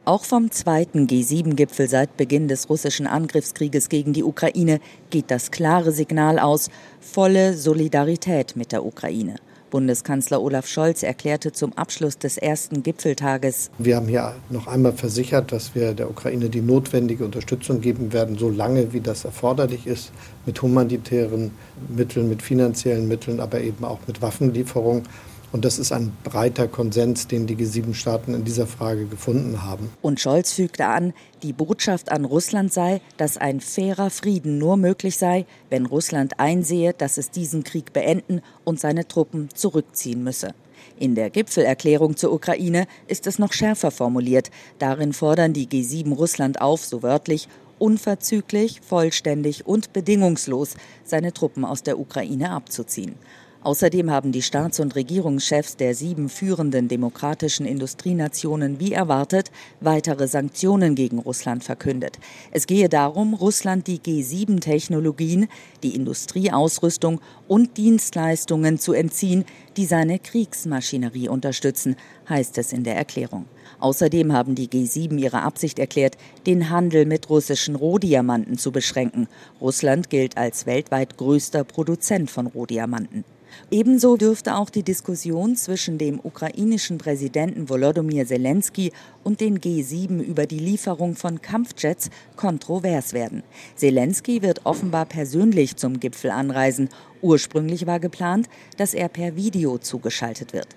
Auch 0.06 0.24
vom 0.24 0.50
zweiten 0.50 1.06
G7-Gipfel 1.06 1.86
seit 1.86 2.16
Beginn 2.16 2.48
des 2.48 2.70
russischen 2.70 3.06
Angriffskrieges 3.06 3.90
gegen 3.90 4.14
die 4.14 4.24
Ukraine 4.24 4.80
geht 5.10 5.30
das 5.30 5.50
klare 5.50 5.92
Signal 5.92 6.38
aus, 6.38 6.70
volle 7.00 7.54
Solidarität 7.54 8.56
mit 8.56 8.72
der 8.72 8.86
Ukraine. 8.86 9.36
Bundeskanzler 9.68 10.40
Olaf 10.40 10.66
Scholz 10.66 11.02
erklärte 11.02 11.52
zum 11.52 11.74
Abschluss 11.74 12.16
des 12.16 12.38
ersten 12.38 12.82
Gipfeltages. 12.82 13.70
Wir 13.78 13.96
haben 13.96 14.08
hier 14.08 14.34
noch 14.48 14.66
einmal 14.66 14.94
versichert, 14.94 15.52
dass 15.52 15.74
wir 15.74 15.92
der 15.92 16.10
Ukraine 16.10 16.48
die 16.48 16.62
notwendige 16.62 17.24
Unterstützung 17.24 17.82
geben 17.82 18.12
werden, 18.12 18.38
so 18.38 18.48
lange 18.48 18.94
wie 18.94 19.00
das 19.00 19.26
erforderlich 19.26 19.86
ist, 19.86 20.12
mit 20.46 20.60
humanitären 20.60 21.52
Mitteln, 21.88 22.28
mit 22.28 22.42
finanziellen 22.42 23.06
Mitteln, 23.06 23.38
aber 23.38 23.60
eben 23.60 23.84
auch 23.84 24.00
mit 24.06 24.22
Waffenlieferungen. 24.22 25.04
Und 25.52 25.64
das 25.64 25.78
ist 25.78 25.92
ein 25.92 26.12
breiter 26.22 26.68
Konsens, 26.68 27.26
den 27.26 27.46
die 27.46 27.56
G7-Staaten 27.56 28.34
in 28.34 28.44
dieser 28.44 28.66
Frage 28.66 29.06
gefunden 29.06 29.64
haben. 29.64 29.90
Und 30.00 30.20
Scholz 30.20 30.52
fügte 30.52 30.86
an, 30.86 31.12
die 31.42 31.52
Botschaft 31.52 32.12
an 32.12 32.24
Russland 32.24 32.72
sei, 32.72 33.00
dass 33.16 33.36
ein 33.36 33.60
fairer 33.60 34.10
Frieden 34.10 34.58
nur 34.58 34.76
möglich 34.76 35.16
sei, 35.16 35.46
wenn 35.68 35.86
Russland 35.86 36.38
einsehe, 36.38 36.92
dass 36.92 37.18
es 37.18 37.30
diesen 37.30 37.64
Krieg 37.64 37.92
beenden 37.92 38.42
und 38.64 38.78
seine 38.78 39.08
Truppen 39.08 39.48
zurückziehen 39.52 40.22
müsse. 40.22 40.54
In 40.98 41.14
der 41.14 41.30
Gipfelerklärung 41.30 42.16
zur 42.16 42.32
Ukraine 42.32 42.86
ist 43.06 43.26
es 43.26 43.38
noch 43.38 43.52
schärfer 43.52 43.90
formuliert. 43.90 44.50
Darin 44.78 45.12
fordern 45.12 45.52
die 45.52 45.66
G7 45.66 46.14
Russland 46.14 46.60
auf, 46.60 46.84
so 46.84 47.02
wörtlich, 47.02 47.48
unverzüglich, 47.78 48.80
vollständig 48.82 49.66
und 49.66 49.92
bedingungslos 49.92 50.74
seine 51.04 51.32
Truppen 51.32 51.64
aus 51.64 51.82
der 51.82 51.98
Ukraine 51.98 52.50
abzuziehen. 52.50 53.14
Außerdem 53.62 54.10
haben 54.10 54.32
die 54.32 54.40
Staats- 54.40 54.80
und 54.80 54.96
Regierungschefs 54.96 55.76
der 55.76 55.94
sieben 55.94 56.30
führenden 56.30 56.88
demokratischen 56.88 57.66
Industrienationen 57.66 58.80
wie 58.80 58.94
erwartet 58.94 59.50
weitere 59.80 60.28
Sanktionen 60.28 60.94
gegen 60.94 61.18
Russland 61.18 61.62
verkündet. 61.62 62.18
Es 62.52 62.66
gehe 62.66 62.88
darum, 62.88 63.34
Russland 63.34 63.86
die 63.86 63.98
G7-Technologien, 63.98 65.46
die 65.82 65.94
Industrieausrüstung 65.94 67.20
und 67.48 67.76
Dienstleistungen 67.76 68.78
zu 68.78 68.94
entziehen, 68.94 69.44
die 69.76 69.84
seine 69.84 70.18
Kriegsmaschinerie 70.18 71.28
unterstützen, 71.28 71.96
heißt 72.30 72.56
es 72.56 72.72
in 72.72 72.82
der 72.82 72.96
Erklärung. 72.96 73.44
Außerdem 73.78 74.32
haben 74.32 74.54
die 74.54 74.68
G7 74.68 75.18
ihre 75.18 75.42
Absicht 75.42 75.78
erklärt, 75.78 76.16
den 76.46 76.70
Handel 76.70 77.04
mit 77.04 77.28
russischen 77.28 77.76
Rohdiamanten 77.76 78.56
zu 78.56 78.72
beschränken. 78.72 79.28
Russland 79.60 80.08
gilt 80.08 80.38
als 80.38 80.64
weltweit 80.64 81.18
größter 81.18 81.64
Produzent 81.64 82.30
von 82.30 82.46
Rohdiamanten. 82.46 83.24
Ebenso 83.70 84.16
dürfte 84.16 84.56
auch 84.56 84.70
die 84.70 84.82
Diskussion 84.82 85.56
zwischen 85.56 85.98
dem 85.98 86.20
ukrainischen 86.22 86.98
Präsidenten 86.98 87.68
Volodymyr 87.68 88.26
Zelensky 88.26 88.92
und 89.24 89.40
den 89.40 89.58
G7 89.58 90.20
über 90.20 90.46
die 90.46 90.58
Lieferung 90.58 91.14
von 91.14 91.40
Kampfjets 91.42 92.10
kontrovers 92.36 93.12
werden. 93.12 93.42
Zelensky 93.76 94.42
wird 94.42 94.66
offenbar 94.66 95.06
persönlich 95.06 95.76
zum 95.76 96.00
Gipfel 96.00 96.30
anreisen. 96.30 96.88
Ursprünglich 97.22 97.86
war 97.86 98.00
geplant, 98.00 98.48
dass 98.76 98.94
er 98.94 99.08
per 99.08 99.36
Video 99.36 99.78
zugeschaltet 99.78 100.52
wird. 100.52 100.68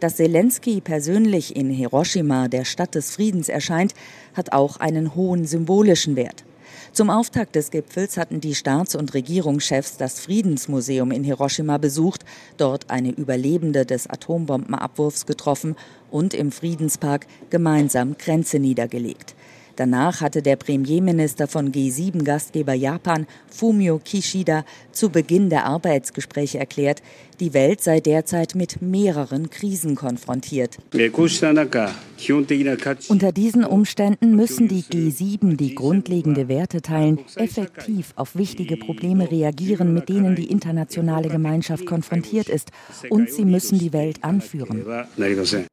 Dass 0.00 0.16
Zelensky 0.16 0.80
persönlich 0.80 1.56
in 1.56 1.70
Hiroshima, 1.70 2.48
der 2.48 2.64
Stadt 2.64 2.94
des 2.94 3.10
Friedens, 3.10 3.48
erscheint, 3.48 3.94
hat 4.34 4.52
auch 4.52 4.76
einen 4.78 5.14
hohen 5.14 5.44
symbolischen 5.44 6.16
Wert. 6.16 6.44
Zum 6.92 7.10
Auftakt 7.10 7.54
des 7.54 7.70
Gipfels 7.70 8.16
hatten 8.16 8.40
die 8.40 8.54
Staats- 8.54 8.94
und 8.94 9.14
Regierungschefs 9.14 9.96
das 9.96 10.20
Friedensmuseum 10.20 11.10
in 11.10 11.22
Hiroshima 11.22 11.78
besucht, 11.78 12.24
dort 12.56 12.90
eine 12.90 13.10
Überlebende 13.10 13.86
des 13.86 14.08
Atombombenabwurfs 14.08 15.26
getroffen 15.26 15.76
und 16.10 16.34
im 16.34 16.50
Friedenspark 16.50 17.26
gemeinsam 17.50 18.16
Grenze 18.18 18.58
niedergelegt. 18.58 19.34
Danach 19.78 20.22
hatte 20.22 20.42
der 20.42 20.56
Premierminister 20.56 21.46
von 21.46 21.70
G7-Gastgeber 21.70 22.74
Japan, 22.74 23.28
Fumio 23.48 24.00
Kishida, 24.04 24.64
zu 24.90 25.10
Beginn 25.10 25.50
der 25.50 25.66
Arbeitsgespräche 25.66 26.58
erklärt, 26.58 27.00
die 27.40 27.54
Welt 27.54 27.80
sei 27.80 28.00
derzeit 28.00 28.54
mit 28.54 28.82
mehreren 28.82 29.50
Krisen 29.50 29.94
konfrontiert. 29.94 30.78
Unter 33.08 33.32
diesen 33.32 33.64
Umständen 33.64 34.34
müssen 34.34 34.68
die 34.68 34.82
G7, 34.82 35.56
die 35.56 35.74
grundlegende 35.74 36.48
Werte 36.48 36.82
teilen, 36.82 37.20
effektiv 37.36 38.12
auf 38.16 38.34
wichtige 38.36 38.76
Probleme 38.76 39.30
reagieren, 39.30 39.94
mit 39.94 40.08
denen 40.08 40.34
die 40.34 40.50
internationale 40.50 41.28
Gemeinschaft 41.28 41.86
konfrontiert 41.86 42.48
ist. 42.48 42.70
Und 43.10 43.30
sie 43.30 43.44
müssen 43.44 43.78
die 43.78 43.92
Welt 43.92 44.24
anführen. 44.24 44.84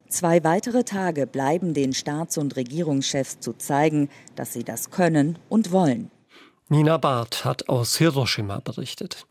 Zwei 0.08 0.44
weitere 0.44 0.84
Tage 0.84 1.26
bleiben 1.28 1.74
den 1.74 1.94
Staats- 1.94 2.38
und 2.38 2.56
Regierungschefs 2.56 3.40
zu 3.40 3.54
zeigen, 3.54 4.10
dass 4.36 4.54
sie 4.54 4.64
das 4.64 4.92
können 4.92 5.40
und 5.50 5.72
wollen. 5.72 6.12
Nina 6.70 6.98
Barth 6.98 7.46
hat 7.46 7.70
aus 7.70 7.98
Hiroshima 7.98 8.60
berichtet. 8.60 9.28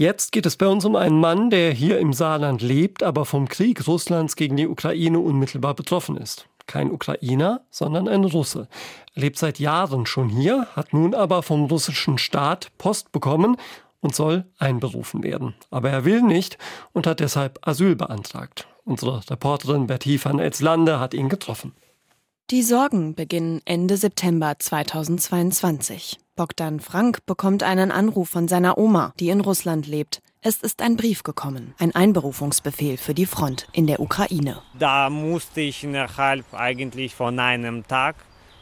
Jetzt 0.00 0.32
geht 0.32 0.46
es 0.46 0.56
bei 0.56 0.66
uns 0.66 0.86
um 0.86 0.96
einen 0.96 1.20
Mann, 1.20 1.50
der 1.50 1.72
hier 1.72 1.98
im 1.98 2.14
Saarland 2.14 2.62
lebt, 2.62 3.02
aber 3.02 3.26
vom 3.26 3.48
Krieg 3.48 3.86
Russlands 3.86 4.34
gegen 4.34 4.56
die 4.56 4.66
Ukraine 4.66 5.18
unmittelbar 5.18 5.74
betroffen 5.74 6.16
ist. 6.16 6.46
Kein 6.66 6.90
Ukrainer, 6.90 7.66
sondern 7.68 8.08
ein 8.08 8.24
Russe. 8.24 8.68
Er 9.14 9.20
lebt 9.20 9.36
seit 9.36 9.58
Jahren 9.58 10.06
schon 10.06 10.30
hier, 10.30 10.68
hat 10.74 10.94
nun 10.94 11.14
aber 11.14 11.42
vom 11.42 11.66
russischen 11.66 12.16
Staat 12.16 12.72
Post 12.78 13.12
bekommen 13.12 13.58
und 14.00 14.14
soll 14.14 14.46
einberufen 14.56 15.22
werden. 15.22 15.52
Aber 15.70 15.90
er 15.90 16.06
will 16.06 16.22
nicht 16.22 16.56
und 16.94 17.06
hat 17.06 17.20
deshalb 17.20 17.58
Asyl 17.68 17.94
beantragt. 17.94 18.66
Unsere 18.86 19.20
Reporterin 19.28 19.86
Betty 19.86 20.18
van 20.24 20.38
Elslande 20.38 20.98
hat 20.98 21.12
ihn 21.12 21.28
getroffen. 21.28 21.74
Die 22.50 22.64
Sorgen 22.64 23.14
beginnen 23.14 23.60
Ende 23.64 23.96
September 23.96 24.54
2022. 24.58 26.18
Bogdan 26.34 26.80
Frank 26.80 27.24
bekommt 27.24 27.62
einen 27.62 27.92
Anruf 27.92 28.30
von 28.30 28.48
seiner 28.48 28.76
Oma, 28.76 29.14
die 29.20 29.28
in 29.28 29.40
Russland 29.40 29.86
lebt. 29.86 30.20
Es 30.40 30.56
ist 30.56 30.82
ein 30.82 30.96
Brief 30.96 31.22
gekommen, 31.22 31.74
ein 31.78 31.94
Einberufungsbefehl 31.94 32.96
für 32.96 33.14
die 33.14 33.26
Front 33.26 33.68
in 33.72 33.86
der 33.86 34.00
Ukraine. 34.00 34.60
Da 34.76 35.10
musste 35.10 35.60
ich 35.60 35.84
innerhalb 35.84 36.44
eigentlich 36.52 37.14
von 37.14 37.38
einem 37.38 37.86
Tag 37.86 38.16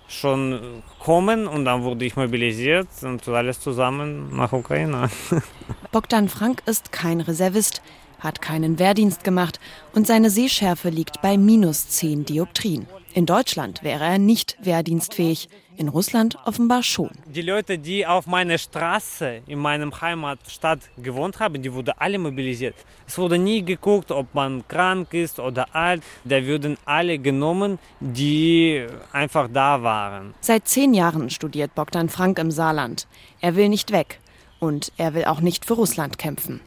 schon 0.06 0.82
kommen 0.98 1.46
und 1.48 1.64
dann 1.64 1.82
wurde 1.82 2.04
ich 2.04 2.14
mobilisiert 2.14 2.88
und 3.00 3.26
alles 3.26 3.58
zusammen 3.58 4.36
nach 4.36 4.52
Ukraine. 4.52 5.08
Bogdan 5.92 6.28
Frank 6.28 6.62
ist 6.66 6.92
kein 6.92 7.22
Reservist, 7.22 7.80
hat 8.18 8.42
keinen 8.42 8.78
Wehrdienst 8.78 9.24
gemacht 9.24 9.58
und 9.94 10.06
seine 10.06 10.28
Sehschärfe 10.28 10.90
liegt 10.90 11.22
bei 11.22 11.38
minus 11.38 11.88
10 11.88 12.26
Dioptrien. 12.26 12.86
In 13.18 13.26
Deutschland 13.26 13.82
wäre 13.82 14.04
er 14.04 14.18
nicht 14.18 14.56
wehrdienstfähig, 14.62 15.48
in 15.76 15.88
Russland 15.88 16.38
offenbar 16.44 16.84
schon. 16.84 17.10
Die 17.26 17.42
Leute, 17.42 17.76
die 17.76 18.06
auf 18.06 18.28
meiner 18.28 18.58
Straße 18.58 19.42
in 19.48 19.58
meinem 19.58 20.00
Heimatstadt 20.00 20.78
gewohnt 20.98 21.40
haben, 21.40 21.60
die 21.60 21.74
wurden 21.74 21.94
alle 21.98 22.20
mobilisiert. 22.20 22.76
Es 23.08 23.18
wurde 23.18 23.36
nie 23.36 23.64
geguckt, 23.64 24.12
ob 24.12 24.32
man 24.36 24.62
krank 24.68 25.14
ist 25.14 25.40
oder 25.40 25.74
alt. 25.74 26.04
Da 26.22 26.44
würden 26.44 26.78
alle 26.84 27.18
genommen, 27.18 27.80
die 27.98 28.86
einfach 29.10 29.48
da 29.52 29.82
waren. 29.82 30.32
Seit 30.40 30.68
zehn 30.68 30.94
Jahren 30.94 31.28
studiert 31.28 31.74
Bogdan 31.74 32.08
Frank 32.08 32.38
im 32.38 32.52
Saarland. 32.52 33.08
Er 33.40 33.56
will 33.56 33.68
nicht 33.68 33.90
weg 33.90 34.20
und 34.60 34.92
er 34.96 35.14
will 35.14 35.24
auch 35.24 35.40
nicht 35.40 35.64
für 35.64 35.74
Russland 35.74 36.18
kämpfen. 36.18 36.60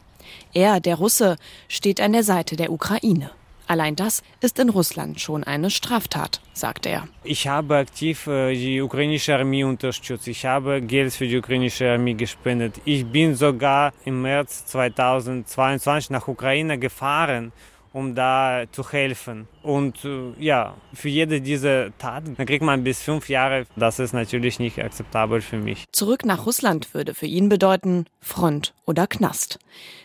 Er, 0.53 0.81
der 0.81 0.95
Russe, 0.95 1.37
steht 1.69 2.01
an 2.01 2.11
der 2.11 2.23
Seite 2.23 2.57
der 2.57 2.73
Ukraine. 2.73 3.31
Allein 3.67 3.95
das 3.95 4.21
ist 4.41 4.59
in 4.59 4.69
Russland 4.69 5.19
schon 5.19 5.43
eine 5.43 5.69
Straftat, 5.69 6.41
sagt 6.53 6.85
er. 6.85 7.07
Ich 7.23 7.47
habe 7.47 7.77
aktiv 7.77 8.27
äh, 8.27 8.53
die 8.53 8.81
ukrainische 8.81 9.35
Armee 9.35 9.63
unterstützt. 9.63 10.27
Ich 10.27 10.45
habe 10.45 10.81
Geld 10.81 11.13
für 11.13 11.27
die 11.27 11.37
ukrainische 11.37 11.89
Armee 11.89 12.13
gespendet. 12.13 12.81
Ich 12.85 13.05
bin 13.05 13.35
sogar 13.35 13.93
im 14.05 14.21
März 14.21 14.65
2022 14.67 16.09
nach 16.09 16.27
Ukraine 16.27 16.77
gefahren 16.77 17.51
um 17.93 18.15
da 18.15 18.63
zu 18.71 18.89
helfen. 18.89 19.47
Und 19.63 20.05
äh, 20.05 20.33
ja, 20.39 20.75
für 20.93 21.09
jede 21.09 21.41
dieser 21.41 21.97
Taten 21.97 22.35
kriegt 22.37 22.63
man 22.63 22.83
bis 22.83 23.01
fünf 23.01 23.29
Jahre. 23.29 23.65
Das 23.75 23.99
ist 23.99 24.13
natürlich 24.13 24.59
nicht 24.59 24.79
akzeptabel 24.79 25.41
für 25.41 25.57
mich. 25.57 25.85
Zurück 25.91 26.25
nach 26.25 26.45
Russland 26.45 26.93
würde 26.93 27.13
für 27.13 27.25
ihn 27.25 27.49
bedeuten 27.49 28.05
Front 28.21 28.73
oder 28.85 29.07
Knast. 29.07 29.59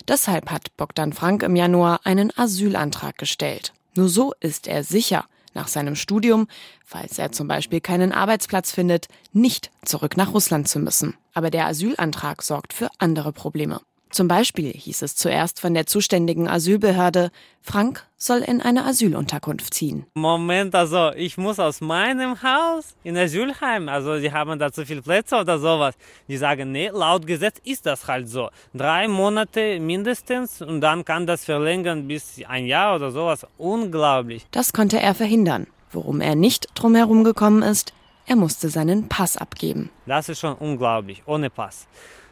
Deshalb 0.08 0.50
hat 0.50 0.76
Bogdan 0.76 1.12
Frank 1.12 1.42
im 1.42 1.56
Januar 1.56 2.00
einen 2.04 2.36
Asylantrag 2.36 3.18
gestellt. 3.18 3.72
Nur 3.94 4.08
so 4.08 4.34
ist 4.40 4.66
er 4.66 4.84
sicher, 4.84 5.24
nach 5.54 5.68
seinem 5.68 5.96
Studium, 5.96 6.46
falls 6.84 7.18
er 7.18 7.32
zum 7.32 7.48
Beispiel 7.48 7.80
keinen 7.80 8.12
Arbeitsplatz 8.12 8.70
findet, 8.70 9.08
nicht 9.32 9.70
zurück 9.84 10.16
nach 10.16 10.32
Russland 10.32 10.68
zu 10.68 10.78
müssen. 10.78 11.14
Aber 11.32 11.50
der 11.50 11.66
Asylantrag 11.66 12.42
sorgt 12.42 12.72
für 12.72 12.90
andere 12.98 13.32
Probleme. 13.32 13.80
Zum 14.10 14.28
Beispiel 14.28 14.72
hieß 14.72 15.02
es 15.02 15.16
zuerst 15.16 15.60
von 15.60 15.74
der 15.74 15.86
zuständigen 15.86 16.48
Asylbehörde, 16.48 17.30
Frank 17.60 18.06
soll 18.16 18.38
in 18.38 18.62
eine 18.62 18.84
Asylunterkunft 18.84 19.74
ziehen. 19.74 20.06
Moment, 20.14 20.74
also 20.74 21.10
ich 21.16 21.36
muss 21.36 21.58
aus 21.58 21.80
meinem 21.80 22.40
Haus 22.42 22.94
in 23.02 23.16
Asylheim, 23.16 23.88
also 23.88 24.18
die 24.18 24.32
haben 24.32 24.58
da 24.58 24.72
zu 24.72 24.86
viele 24.86 25.02
Plätze 25.02 25.36
oder 25.36 25.58
sowas. 25.58 25.96
Die 26.28 26.36
sagen, 26.36 26.72
nee, 26.72 26.88
laut 26.88 27.26
Gesetz 27.26 27.58
ist 27.64 27.84
das 27.84 28.06
halt 28.06 28.28
so. 28.28 28.48
Drei 28.72 29.08
Monate 29.08 29.80
mindestens 29.80 30.62
und 30.62 30.80
dann 30.80 31.04
kann 31.04 31.26
das 31.26 31.44
verlängern 31.44 32.06
bis 32.06 32.40
ein 32.46 32.66
Jahr 32.66 32.96
oder 32.96 33.10
sowas. 33.10 33.46
Unglaublich. 33.58 34.46
Das 34.52 34.72
konnte 34.72 35.00
er 35.00 35.14
verhindern. 35.14 35.66
Worum 35.90 36.20
er 36.20 36.36
nicht 36.36 36.68
drumherum 36.74 37.24
gekommen 37.24 37.62
ist, 37.62 37.92
er 38.26 38.36
musste 38.36 38.68
seinen 38.68 39.08
Pass 39.08 39.36
abgeben. 39.36 39.90
Das 40.06 40.28
ist 40.28 40.40
schon 40.40 40.54
unglaublich, 40.54 41.22
ohne 41.26 41.50
Pass 41.50 41.86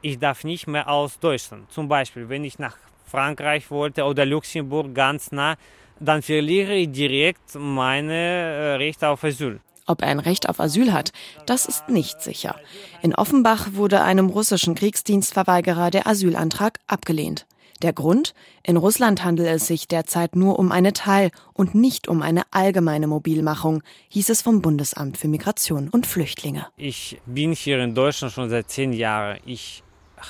ich 0.04 0.18
darf 0.18 0.44
nicht 0.44 0.66
mehr 0.66 0.88
aus 0.88 1.18
Deutschland. 1.18 1.72
Zum 1.72 1.88
Beispiel, 1.88 2.28
wenn 2.28 2.44
ich 2.44 2.58
nach 2.58 2.76
Frankreich 3.06 3.70
wollte 3.70 4.04
oder 4.04 4.26
Luxemburg 4.26 4.94
ganz 4.94 5.32
nah, 5.32 5.56
dann 5.98 6.20
verliere 6.20 6.74
ich 6.74 6.92
direkt 6.92 7.54
meine 7.54 8.12
äh, 8.12 8.74
Rechte 8.74 9.08
auf 9.08 9.24
Asyl. 9.24 9.60
Ob 9.86 10.02
er 10.02 10.08
ein 10.08 10.18
Recht 10.18 10.48
auf 10.48 10.60
Asyl 10.60 10.92
hat, 10.92 11.12
das 11.46 11.66
ist 11.66 11.88
nicht 11.88 12.20
sicher. 12.20 12.56
In 13.00 13.14
Offenbach 13.14 13.68
wurde 13.72 14.02
einem 14.02 14.28
russischen 14.28 14.74
Kriegsdienstverweigerer 14.74 15.90
der 15.90 16.06
Asylantrag 16.06 16.80
abgelehnt. 16.86 17.46
Der 17.82 17.92
Grund? 17.92 18.34
In 18.62 18.76
Russland 18.76 19.24
handelt 19.24 19.48
es 19.48 19.66
sich 19.66 19.88
derzeit 19.88 20.36
nur 20.36 20.58
um 20.58 20.72
eine 20.72 20.92
Teil- 20.92 21.30
und 21.52 21.74
nicht 21.74 22.08
um 22.08 22.22
eine 22.22 22.42
allgemeine 22.50 23.06
Mobilmachung, 23.06 23.82
hieß 24.08 24.30
es 24.30 24.42
vom 24.42 24.62
Bundesamt 24.62 25.18
für 25.18 25.28
Migration 25.28 25.88
und 25.88 26.06
Flüchtlinge. 26.06 26.66
Ich 26.76 27.20
bin 27.26 27.52
hier 27.52 27.82
in 27.82 27.94
Deutschland 27.94 28.32
schon 28.32 28.48
seit 28.48 28.70
zehn 28.70 28.92
Jahren. 28.92 29.38
Ich 29.44 29.82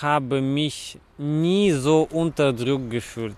habe 0.03 0.41
mich 0.41 0.99
nie 1.19 1.71
so 1.73 2.09
unter 2.11 2.53
Druck 2.53 2.91
gefühlt. 2.91 3.37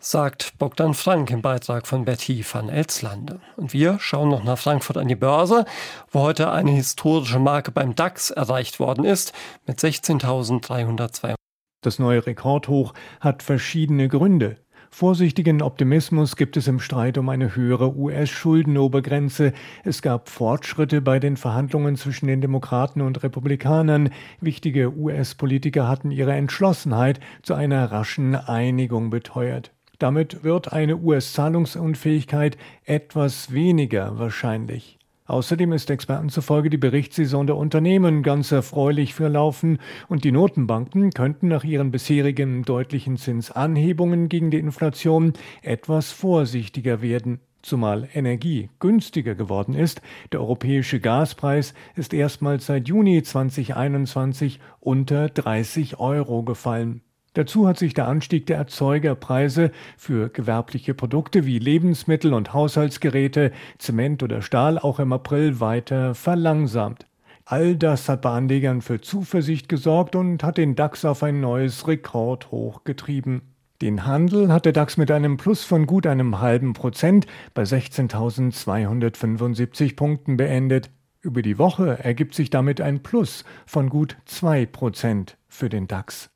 Sagt 0.00 0.58
Bogdan 0.58 0.92
Frank 0.92 1.30
im 1.30 1.40
Beitrag 1.40 1.86
von 1.86 2.04
Betty 2.04 2.44
van 2.44 2.68
Elslande. 2.68 3.40
Und 3.56 3.72
wir 3.72 3.98
schauen 4.00 4.28
noch 4.28 4.44
nach 4.44 4.58
Frankfurt 4.58 4.98
an 4.98 5.08
die 5.08 5.14
Börse, 5.14 5.64
wo 6.10 6.20
heute 6.20 6.50
eine 6.50 6.72
historische 6.72 7.38
Marke 7.38 7.70
beim 7.70 7.94
DAX 7.94 8.30
erreicht 8.30 8.80
worden 8.80 9.06
ist 9.06 9.32
mit 9.66 9.78
16.302. 9.78 11.36
Das 11.84 11.98
neue 11.98 12.26
Rekordhoch 12.26 12.94
hat 13.20 13.42
verschiedene 13.42 14.08
Gründe. 14.08 14.56
Vorsichtigen 14.88 15.60
Optimismus 15.60 16.34
gibt 16.34 16.56
es 16.56 16.66
im 16.66 16.78
Streit 16.78 17.18
um 17.18 17.28
eine 17.28 17.54
höhere 17.56 17.94
US-Schuldenobergrenze. 17.94 19.52
Es 19.82 20.00
gab 20.00 20.30
Fortschritte 20.30 21.02
bei 21.02 21.18
den 21.18 21.36
Verhandlungen 21.36 21.96
zwischen 21.96 22.26
den 22.26 22.40
Demokraten 22.40 23.02
und 23.02 23.22
Republikanern. 23.22 24.10
Wichtige 24.40 24.96
US-Politiker 24.96 25.86
hatten 25.88 26.10
ihre 26.10 26.32
Entschlossenheit 26.32 27.20
zu 27.42 27.52
einer 27.52 27.92
raschen 27.92 28.34
Einigung 28.34 29.10
beteuert. 29.10 29.72
Damit 29.98 30.42
wird 30.42 30.72
eine 30.72 30.96
US-Zahlungsunfähigkeit 30.96 32.56
etwas 32.84 33.52
weniger 33.52 34.18
wahrscheinlich. 34.18 34.98
Außerdem 35.26 35.72
ist 35.72 35.88
Experten 35.88 36.28
zufolge 36.28 36.68
die 36.68 36.76
Berichtssaison 36.76 37.46
der 37.46 37.56
Unternehmen 37.56 38.22
ganz 38.22 38.52
erfreulich 38.52 39.14
verlaufen 39.14 39.78
und 40.06 40.22
die 40.22 40.32
Notenbanken 40.32 41.12
könnten 41.12 41.48
nach 41.48 41.64
ihren 41.64 41.90
bisherigen 41.90 42.62
deutlichen 42.62 43.16
Zinsanhebungen 43.16 44.28
gegen 44.28 44.50
die 44.50 44.58
Inflation 44.58 45.32
etwas 45.62 46.12
vorsichtiger 46.12 47.00
werden. 47.00 47.40
Zumal 47.62 48.06
Energie 48.12 48.68
günstiger 48.80 49.34
geworden 49.34 49.72
ist. 49.72 50.02
Der 50.32 50.40
europäische 50.40 51.00
Gaspreis 51.00 51.72
ist 51.96 52.12
erstmals 52.12 52.66
seit 52.66 52.88
Juni 52.88 53.22
2021 53.22 54.60
unter 54.80 55.30
30 55.30 55.98
Euro 55.98 56.42
gefallen. 56.42 57.00
Dazu 57.34 57.66
hat 57.66 57.78
sich 57.78 57.94
der 57.94 58.06
Anstieg 58.06 58.46
der 58.46 58.58
Erzeugerpreise 58.58 59.72
für 59.96 60.28
gewerbliche 60.28 60.94
Produkte 60.94 61.44
wie 61.44 61.58
Lebensmittel 61.58 62.32
und 62.32 62.54
Haushaltsgeräte, 62.54 63.50
Zement 63.78 64.22
oder 64.22 64.40
Stahl 64.40 64.78
auch 64.78 65.00
im 65.00 65.12
April 65.12 65.58
weiter 65.58 66.14
verlangsamt. 66.14 67.06
All 67.44 67.74
das 67.76 68.08
hat 68.08 68.22
bei 68.22 68.30
Anlegern 68.30 68.80
für 68.80 69.00
Zuversicht 69.00 69.68
gesorgt 69.68 70.14
und 70.16 70.42
hat 70.44 70.58
den 70.58 70.76
DAX 70.76 71.04
auf 71.04 71.24
ein 71.24 71.40
neues 71.40 71.88
Rekordhoch 71.88 72.84
getrieben. 72.84 73.42
Den 73.82 74.06
Handel 74.06 74.52
hat 74.52 74.64
der 74.64 74.72
DAX 74.72 74.96
mit 74.96 75.10
einem 75.10 75.36
Plus 75.36 75.64
von 75.64 75.86
gut 75.86 76.06
einem 76.06 76.38
halben 76.40 76.72
Prozent 76.72 77.26
bei 77.52 77.64
16.275 77.64 79.96
Punkten 79.96 80.36
beendet. 80.36 80.90
Über 81.20 81.42
die 81.42 81.58
Woche 81.58 81.98
ergibt 82.02 82.34
sich 82.34 82.48
damit 82.48 82.80
ein 82.80 83.02
Plus 83.02 83.44
von 83.66 83.90
gut 83.90 84.16
2 84.26 84.66
Prozent 84.66 85.36
für 85.48 85.68
den 85.68 85.88
DAX. 85.88 86.30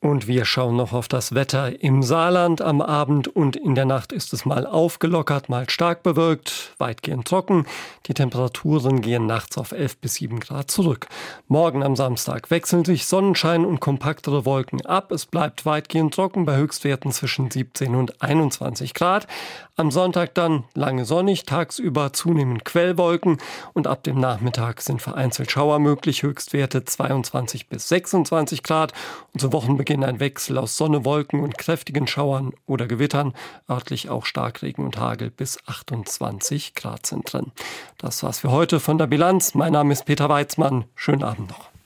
Und 0.00 0.28
wir 0.28 0.44
schauen 0.44 0.76
noch 0.76 0.92
auf 0.92 1.08
das 1.08 1.34
Wetter 1.34 1.82
im 1.82 2.04
Saarland. 2.04 2.62
Am 2.62 2.80
Abend 2.80 3.26
und 3.26 3.56
in 3.56 3.74
der 3.74 3.84
Nacht 3.84 4.12
ist 4.12 4.32
es 4.32 4.46
mal 4.46 4.64
aufgelockert, 4.64 5.48
mal 5.48 5.68
stark 5.68 6.04
bewölkt, 6.04 6.72
weitgehend 6.78 7.26
trocken. 7.26 7.66
Die 8.06 8.14
Temperaturen 8.14 9.00
gehen 9.00 9.26
nachts 9.26 9.58
auf 9.58 9.72
11 9.72 9.98
bis 9.98 10.14
7 10.14 10.38
Grad 10.38 10.70
zurück. 10.70 11.08
Morgen 11.48 11.82
am 11.82 11.96
Samstag 11.96 12.48
wechseln 12.52 12.84
sich 12.84 13.06
Sonnenschein 13.06 13.64
und 13.64 13.80
kompaktere 13.80 14.44
Wolken 14.44 14.86
ab. 14.86 15.10
Es 15.10 15.26
bleibt 15.26 15.66
weitgehend 15.66 16.14
trocken 16.14 16.44
bei 16.44 16.56
Höchstwerten 16.56 17.10
zwischen 17.10 17.50
17 17.50 17.96
und 17.96 18.22
21 18.22 18.94
Grad. 18.94 19.26
Am 19.74 19.90
Sonntag 19.90 20.34
dann 20.34 20.64
lange 20.74 21.04
sonnig, 21.04 21.44
tagsüber 21.44 22.12
zunehmend 22.12 22.64
Quellwolken 22.64 23.38
und 23.74 23.88
ab 23.88 24.04
dem 24.04 24.20
Nachmittag 24.20 24.80
sind 24.80 25.02
vereinzelt 25.02 25.50
Schauer 25.50 25.80
möglich. 25.80 26.22
Höchstwerte 26.22 26.84
22 26.84 27.68
bis 27.68 27.88
26 27.88 28.62
Grad 28.62 28.92
und 29.32 29.40
zu 29.40 29.52
Wochenbeginn 29.52 29.87
Beginn 29.88 30.04
ein 30.04 30.20
Wechsel 30.20 30.58
aus 30.58 30.76
Sonne, 30.76 31.06
Wolken 31.06 31.40
und 31.40 31.56
kräftigen 31.56 32.06
Schauern 32.06 32.52
oder 32.66 32.86
Gewittern, 32.86 33.32
örtlich 33.70 34.10
auch 34.10 34.26
Starkregen 34.26 34.84
und 34.84 34.98
Hagel 34.98 35.30
bis 35.30 35.56
28 35.64 36.74
Grad 36.74 37.06
sind 37.06 37.32
drin. 37.32 37.52
Das 37.96 38.22
war's 38.22 38.40
für 38.40 38.50
heute 38.50 38.80
von 38.80 38.98
der 38.98 39.06
Bilanz. 39.06 39.54
Mein 39.54 39.72
Name 39.72 39.94
ist 39.94 40.04
Peter 40.04 40.28
Weizmann. 40.28 40.84
Schönen 40.94 41.22
Abend 41.22 41.48
noch. 41.48 41.77